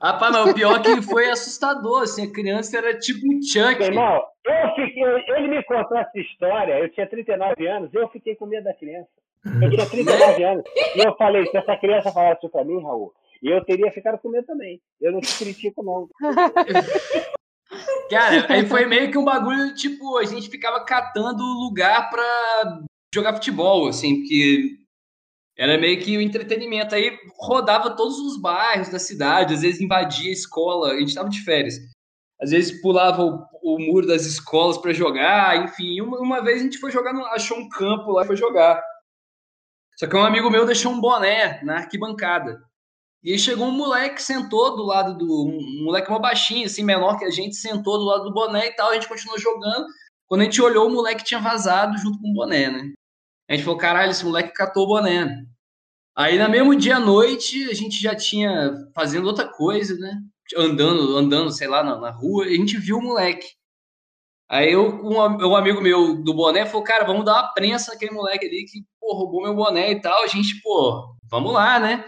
[0.00, 3.78] rapaz, mas o pior é que foi assustador, assim, a criança era tipo um Chuck.
[3.78, 5.02] Meu irmão, eu fiquei,
[5.36, 9.08] ele me contou essa história, eu tinha 39 anos, eu fiquei com medo da criança.
[9.44, 10.64] Eu tinha 39 anos.
[10.96, 13.12] E eu falei, se essa criança falasse isso pra mim, Raul,
[13.42, 14.80] eu teria ficado com medo também.
[15.00, 16.08] Eu não te critico, não.
[18.10, 22.80] Cara, aí foi meio que um bagulho, tipo, a gente ficava catando lugar pra
[23.14, 24.76] jogar futebol, assim, porque
[25.56, 26.94] era meio que o entretenimento.
[26.94, 31.28] Aí rodava todos os bairros da cidade, às vezes invadia a escola, a gente tava
[31.28, 31.74] de férias.
[32.42, 36.00] Às vezes pulava o, o muro das escolas para jogar, enfim.
[36.00, 38.82] Uma, uma vez a gente foi jogar, achou um campo lá e foi jogar.
[39.96, 42.60] Só que um amigo meu deixou um boné na arquibancada.
[43.22, 45.46] E aí chegou um moleque, sentou do lado do.
[45.46, 48.72] Um moleque uma baixinho, assim, menor que a gente, sentou do lado do boné e
[48.72, 48.90] tal.
[48.90, 49.86] A gente continuou jogando.
[50.26, 52.92] Quando a gente olhou, o moleque tinha vazado junto com o boné, né?
[53.48, 55.44] A gente falou, caralho, esse moleque catou o boné.
[56.16, 60.20] Aí, no mesmo dia à noite, a gente já tinha fazendo outra coisa, né?
[60.56, 63.46] Andando, andando, sei lá, na, na rua, e a gente viu o moleque.
[64.48, 68.12] Aí eu, um, um amigo meu do boné falou, cara, vamos dar uma prensa naquele
[68.12, 70.22] moleque ali que, pô, roubou meu boné e tal.
[70.22, 72.04] A gente, pô, vamos lá, né?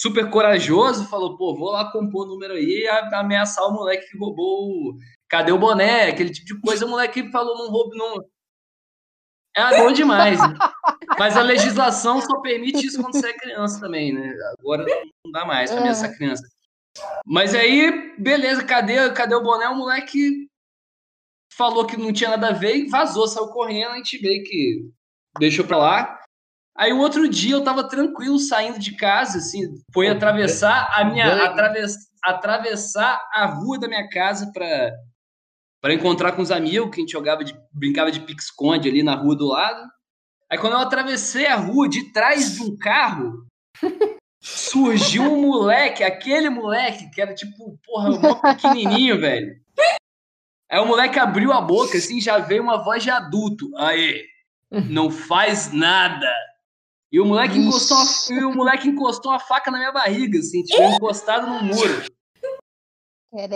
[0.00, 4.18] super corajoso, falou, pô, vou lá compor o número aí e ameaçar o moleque que
[4.18, 4.96] roubou o...
[5.28, 6.08] Cadê o boné?
[6.08, 8.24] Aquele tipo de coisa, o moleque falou, não roubo, não...
[9.56, 10.56] É bom demais, né?
[11.18, 14.32] Mas a legislação só permite isso quando você é criança também, né?
[14.60, 14.84] Agora
[15.24, 16.44] não dá mais pra ameaçar criança.
[17.24, 19.68] Mas aí, beleza, cadê, cadê o boné?
[19.68, 20.48] O moleque
[21.56, 24.90] falou que não tinha nada a ver e vazou, saiu correndo, a gente veio que
[25.38, 26.18] deixou pra lá.
[26.76, 29.62] Aí o outro dia eu tava tranquilo saindo de casa, assim,
[29.92, 34.92] foi atravessar a minha atravess, atravessar a rua da minha casa para
[35.80, 39.14] para encontrar com os amigos que a gente jogava de brincava de pique-esconde ali na
[39.16, 39.80] rua do lado.
[40.50, 43.44] Aí quando eu atravessei a rua de trás de um carro,
[44.56, 49.56] surgiu um moleque, aquele moleque que era tipo, porra, um pequenininho, velho.
[50.70, 53.70] Aí o moleque abriu a boca assim, já veio uma voz de adulto.
[53.76, 54.24] Aí,
[54.70, 56.30] não faz nada.
[57.10, 57.98] E o moleque encostou,
[58.36, 62.04] e o moleque encostou uma faca na minha barriga, assim, tipo, encostado no muro.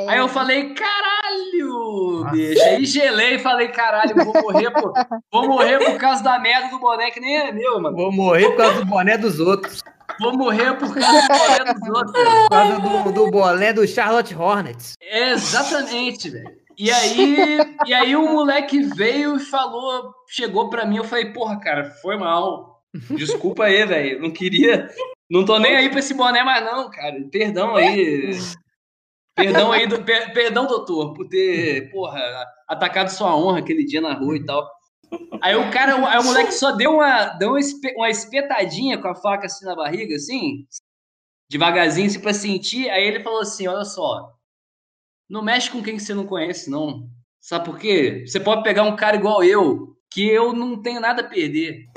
[0.08, 2.62] Aí eu falei, caralho, bicho.
[2.62, 4.92] Aí gelei e falei, caralho, vou morrer, por,
[5.30, 7.96] vou morrer por causa da merda do boné que nem é meu, mano.
[7.96, 9.82] Vou morrer por causa do boné dos outros.
[10.20, 12.24] Vou morrer por causa do boné dos outros.
[12.24, 14.94] Por causa do, do boné do Charlotte Hornets.
[15.00, 16.62] exatamente, velho.
[16.78, 21.60] E aí, e aí o moleque veio e falou, chegou pra mim, eu falei, porra,
[21.60, 22.82] cara, foi mal.
[23.10, 24.20] Desculpa aí, velho.
[24.20, 24.88] Não queria.
[25.30, 27.16] Não tô nem aí pra esse boné mais, não, cara.
[27.30, 28.32] Perdão aí.
[29.34, 32.20] Perdão aí, do, per, perdão, doutor, por ter, porra,
[32.68, 34.68] atacado sua honra aquele dia na rua e tal.
[35.40, 37.54] Aí o cara, aí o moleque só deu uma, deu
[37.96, 40.66] uma, espetadinha com a faca assim na barriga, assim,
[41.50, 42.88] devagarzinho, assim, pra sentir.
[42.90, 44.32] Aí ele falou assim: olha só,
[45.28, 47.08] não mexe com quem você não conhece, não.
[47.40, 48.24] Sabe por quê?
[48.26, 51.88] Você pode pegar um cara igual eu, que eu não tenho nada a perder.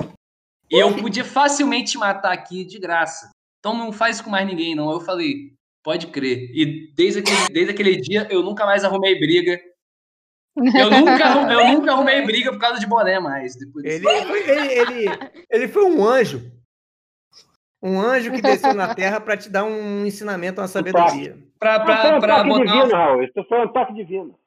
[0.70, 3.30] E eu podia facilmente te matar aqui de graça.
[3.60, 4.90] Então não faz com mais ninguém, não.
[4.90, 5.52] Eu falei,
[5.84, 6.50] pode crer.
[6.52, 9.60] E desde aquele, desde aquele dia eu nunca mais arrumei briga.
[10.56, 13.56] Eu nunca, eu nunca arrumei briga por causa de boné mais.
[13.84, 15.18] Ele, ele, ele,
[15.50, 16.50] ele foi um anjo.
[17.82, 21.36] Um anjo que desceu na Terra para te dar um ensinamento, uma sabedoria.
[21.58, 23.22] Pra, pra, Isso foi um toque botar divino, Raul.
[23.22, 24.38] Isso foi um toque divino.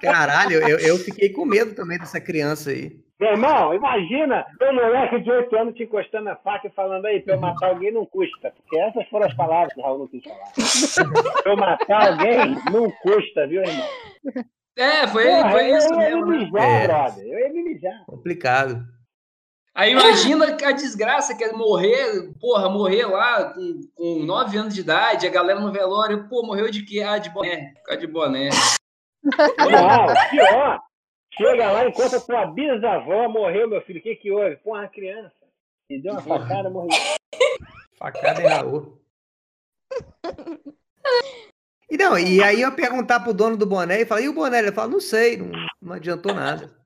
[0.00, 2.98] Caralho, eu, eu fiquei com medo também dessa criança aí.
[3.20, 7.20] Meu irmão, imagina um moleque de 8 anos te encostando na faca e falando aí,
[7.20, 8.52] pra eu matar alguém não custa.
[8.52, 10.52] Porque essas foram as palavras que o Raul não quis falar.
[11.42, 13.86] pra eu matar alguém não custa, viu, irmão?
[14.76, 16.26] É, foi, Porra, foi isso eu ia mesmo.
[16.26, 16.44] me né?
[16.44, 16.86] mijar, É.
[16.86, 17.24] brother.
[17.26, 18.04] Eu ia me mijar.
[18.06, 18.84] Complicado.
[19.74, 24.80] Aí imagina a desgraça que é morrer, porra, morrer lá com, com 9 anos de
[24.80, 27.00] idade, a galera no velório, pô, morreu de quê?
[27.00, 27.72] Ah, de boné.
[27.76, 28.50] Ficar de boné.
[29.24, 30.80] Não, pior.
[31.38, 34.00] Chega lá, encontra tua bisavó, morreu, meu filho.
[34.00, 34.56] O que que houve?
[34.56, 35.32] Porra, a criança.
[35.88, 36.90] Me deu uma facada, morreu.
[37.96, 39.00] Facada em Raul.
[41.88, 44.58] E não, e aí eu perguntar pro dono do boné e falar, e o boné?
[44.58, 46.76] Ele fala, não sei, não, não adiantou nada.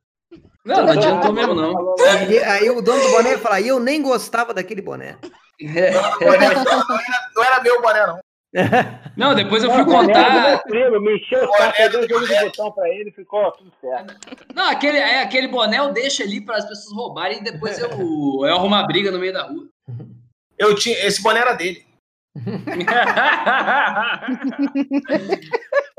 [0.64, 1.96] Não, não adiantou mesmo, não.
[1.98, 5.18] Aí, aí o dono do boné fala, e eu nem gostava daquele boné.
[7.34, 8.20] Não era meu boné, não.
[9.16, 10.48] Não, depois eu fui contar.
[10.48, 13.50] meu primo, me encheu o saco, eu dei um jogo de botão pra ele ficou
[13.52, 14.14] tudo certo.
[14.54, 17.88] Não, aquele, é, aquele boné eu deixo ali para as pessoas roubarem e depois eu,
[17.88, 19.66] eu arrumo uma briga no meio da rua.
[20.58, 21.84] Eu tinha, esse boné era dele.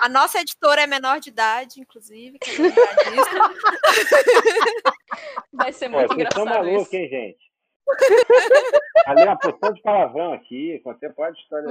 [0.00, 2.38] A nossa editora é menor de idade, inclusive.
[2.38, 2.62] disso.
[5.52, 6.96] Vai ser muito vocês são engraçado malucos, isso.
[6.96, 7.43] hein, gente?
[9.06, 11.68] Ali uma porção de palavrão aqui, contei pode história.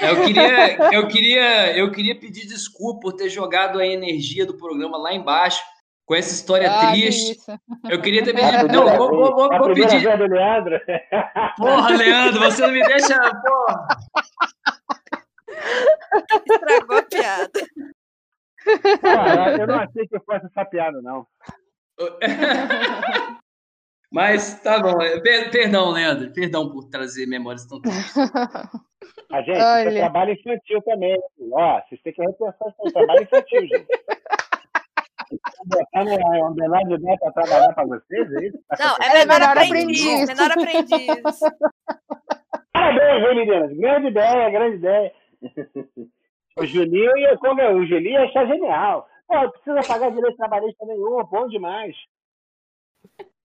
[0.00, 4.96] Eu queria, eu queria, eu queria pedir desculpa por ter jogado a energia do programa
[4.96, 5.62] lá embaixo.
[6.06, 7.32] com essa história Ah, triste.
[7.32, 7.60] isso.
[7.88, 10.00] Eu queria ter A Não, vou, vou, vou, a vou pedir.
[10.00, 10.80] vez do Leandro.
[11.56, 13.18] Porra, Leandro, você não me deixa.
[13.42, 13.86] Porra.
[16.50, 17.50] Estragou a piada.
[19.00, 21.26] Cara, eu não achei que fosse essa piada, não.
[24.12, 24.98] Mas tá bom.
[25.22, 26.32] Per- Perdão, Leandro.
[26.32, 28.14] Perdão por trazer memórias tão tristes.
[29.30, 29.88] A gente, Olha.
[29.88, 31.18] isso é trabalho infantil também.
[31.52, 33.86] Ó, vocês têm que repensar isso aí, trabalho infantil, gente.
[35.64, 38.58] Botar uma menor de idade para trabalhar para vocês, é isso?
[38.78, 40.04] Não, É é menor menor aprendiz.
[40.04, 40.28] aprendiz.
[40.28, 41.40] Menor aprendiz.
[42.72, 43.78] Parabéns, viu, meninas?
[43.78, 45.12] Grande ideia, grande ideia.
[46.58, 47.72] O Julinho ia, como é?
[47.72, 49.08] o Julinho ia achar genial.
[49.26, 51.96] Pô, não precisa pagar direito trabalhista nenhum, bom demais.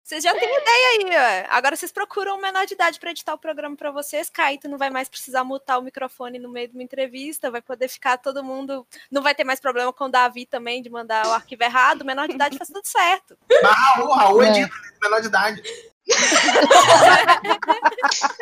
[0.07, 0.89] Vocês já têm ideia
[1.19, 1.57] aí, ó.
[1.57, 4.31] Agora vocês procuram um menor de idade para editar o programa para vocês.
[4.31, 7.89] Caíto não vai mais precisar mutar o microfone no meio de uma entrevista, vai poder
[7.89, 8.87] ficar todo mundo.
[9.11, 12.03] Não vai ter mais problema com o Davi também de mandar o arquivo errado.
[12.03, 13.37] O menor de idade faz tudo certo.
[13.51, 14.49] Mas Raul, Raul É.
[14.51, 15.63] edita, menor de idade.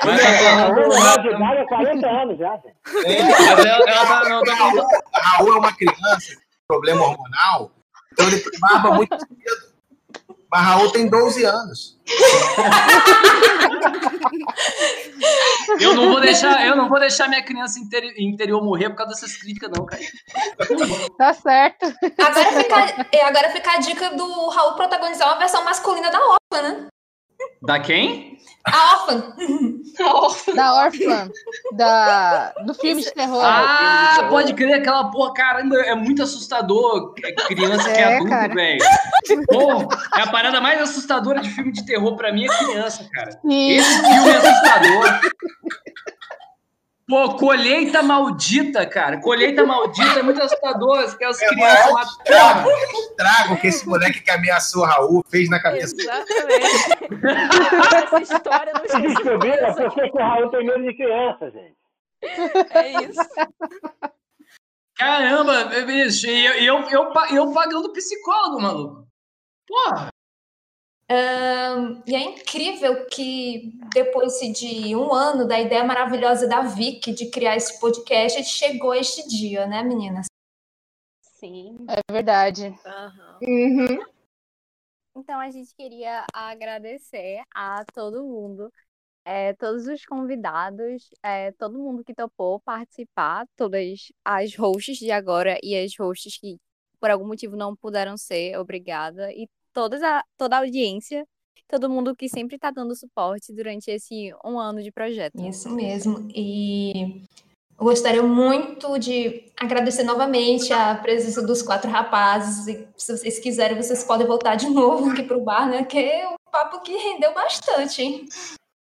[0.05, 2.61] Mas A falando- menor de idade é 40 anos já.
[2.93, 3.05] Mas
[3.65, 4.55] ela, ela tá, não, tá
[5.15, 7.71] Raul é uma criança com problema hormonal,
[8.12, 9.74] então ele barba muito cedo.
[10.55, 11.98] Mas Raul tem 12 anos.
[15.80, 19.14] Eu não vou deixar, eu não vou deixar minha criança interi- interior morrer por causa
[19.14, 20.00] dessas críticas, não, cara.
[21.18, 21.86] Tá certo.
[22.18, 26.62] Agora fica, é, agora fica a dica do Raul protagonizar uma versão masculina da órfã,
[26.68, 26.86] né?
[27.62, 28.34] Da quem?
[28.66, 29.34] A órfã.
[30.55, 31.30] Da órfã.
[31.74, 33.42] Da, do filme de terror.
[33.45, 37.14] Ah, pode crer, aquela porra, caramba, é muito assustador.
[37.22, 38.78] É Criança que é É, adulto, velho.
[40.16, 43.32] É a parada mais assustadora de filme de terror pra mim é criança, cara.
[43.32, 43.70] Sim.
[43.70, 45.20] Esse filme é assustador.
[47.07, 49.20] Pô, colheita maldita, cara.
[49.20, 51.00] Colheita maldita é muito assustador.
[51.00, 52.02] Aquelas É crianças lá.
[52.02, 55.94] estrago, estrago que esse moleque que ameaçou Raul fez na cabeça.
[55.98, 56.66] Exatamente.
[57.94, 59.14] Essa história não Vocês esqueci.
[59.22, 61.76] descobriram por que que o Raul tem medo de criança, gente.
[62.70, 63.20] É isso.
[64.96, 69.07] Caramba, bicho, e eu, eu, eu, eu pagando psicólogo, maluco.
[69.66, 70.09] Porra.
[71.09, 77.57] E é incrível que depois de um ano da ideia maravilhosa da Vicky de criar
[77.57, 80.26] esse podcast, chegou este dia, né, meninas?
[81.20, 81.76] Sim.
[81.88, 82.74] É verdade.
[82.86, 83.38] Aham.
[83.42, 84.14] Uhum.
[85.16, 88.72] Então a gente queria agradecer a todo mundo,
[89.24, 95.59] eh, todos os convidados, eh, todo mundo que topou participar, todas as hosts de agora
[95.62, 96.57] e as hosts que
[96.98, 99.30] por algum motivo não puderam ser, obrigada.
[99.32, 101.27] E todas a, toda a audiência,
[101.68, 105.35] todo mundo que sempre está dando suporte durante esse um ano de projeto.
[105.47, 106.29] Isso mesmo.
[106.35, 107.22] E
[107.79, 112.68] eu gostaria muito de agradecer novamente a presença dos quatro rapazes.
[112.68, 115.85] E se vocês quiserem, vocês podem voltar de novo aqui pro bar, né?
[115.85, 118.27] Que é um papo que rendeu bastante, hein?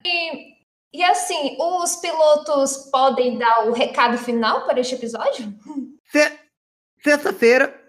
[0.05, 0.55] E,
[0.95, 5.53] e assim, os pilotos podem dar o recado final para este episódio?
[6.13, 6.39] Se-
[7.03, 7.86] Sexta-feira,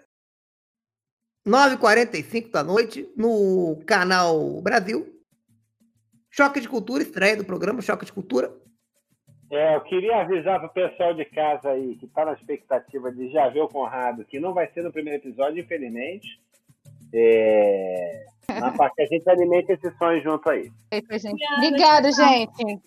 [1.48, 5.06] 9h45 da noite, no canal Brasil.
[6.30, 8.52] Choque de Cultura, estreia do programa Choque de Cultura.
[9.50, 13.48] É, eu queria avisar pro pessoal de casa aí, que tá na expectativa de já
[13.48, 16.38] ver o Conrado, que não vai ser no primeiro episódio, infelizmente.
[17.14, 18.26] É...
[18.60, 20.70] Mas para que a gente alimente esse sonho junto aí.
[20.90, 21.44] Perfeito, gente.
[21.54, 22.80] Obrigada, gente.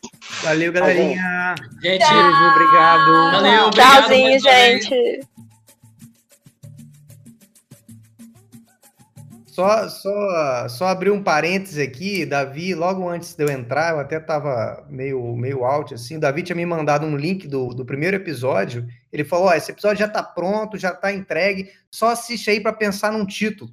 [0.43, 1.55] Valeu, galerinha.
[1.82, 3.32] Gente, obrigado.
[3.32, 4.05] valeu, obrigado.
[4.05, 5.20] Tchauzinho, gente.
[9.52, 14.18] Só, só, só abrir um parênteses aqui, Davi, logo antes de eu entrar, eu até
[14.18, 18.15] tava meio, meio out, assim, o Davi tinha me mandado um link do, do primeiro
[18.15, 22.61] episódio, ele falou, ó, esse episódio já tá pronto, já tá entregue, só assiste aí
[22.61, 23.69] para pensar num título.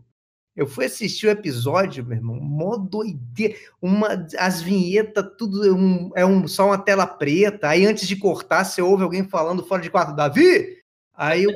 [0.57, 6.11] Eu fui assistir o episódio, meu irmão, mó doideira, uma, as vinhetas, tudo é um,
[6.17, 9.81] é um, só uma tela preta, aí antes de cortar, você ouve alguém falando fora
[9.81, 10.77] de quadro, Davi?
[11.15, 11.53] Aí eu,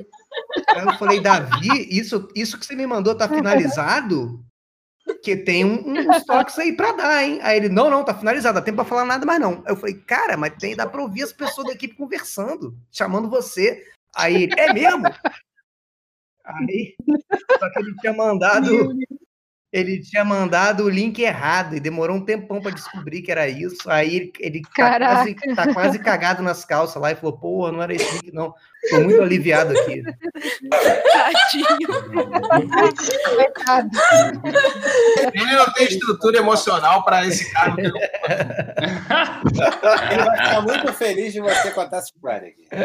[0.80, 4.44] eu falei, Davi, isso, isso que você me mandou tá finalizado?
[5.22, 7.40] Que tem um, um- uns toques aí pra dar, hein?
[7.42, 9.62] Aí ele, não, não, tá finalizado, dá tempo pra falar nada mais não.
[9.66, 13.84] Eu falei, cara, mas tem, dá pra ouvir as pessoas da equipe conversando, chamando você.
[14.14, 15.04] Aí ele, é mesmo?
[16.44, 16.94] Aí,
[17.58, 18.66] só que ele tinha mandado,
[19.72, 23.90] ele tinha mandado o link errado e demorou um tempão pra descobrir que era isso.
[23.90, 27.82] Aí ele, ele tá, quase, tá quase cagado nas calças lá e falou, porra, não
[27.82, 28.52] era esse link não.
[28.90, 30.02] Tô muito aliviado aqui.
[31.12, 31.88] Tadinho.
[35.32, 37.74] Ele não tem estrutura emocional para esse cara.
[37.80, 37.92] Ele
[40.22, 42.68] vai ficar muito feliz de você contar essa história aqui.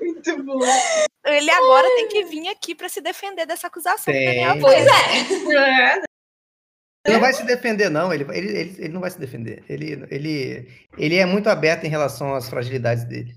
[0.00, 0.60] Muito bom.
[1.34, 4.62] Ele agora tem que vir aqui pra se defender dessa acusação Daniel Tem.
[4.62, 4.86] fez.
[5.54, 6.02] É.
[7.06, 8.12] Ele não vai se defender, não.
[8.12, 9.64] Ele, ele, ele, ele não vai se defender.
[9.68, 10.68] Ele, ele,
[10.98, 13.34] ele é muito aberto em relação às fragilidades dele.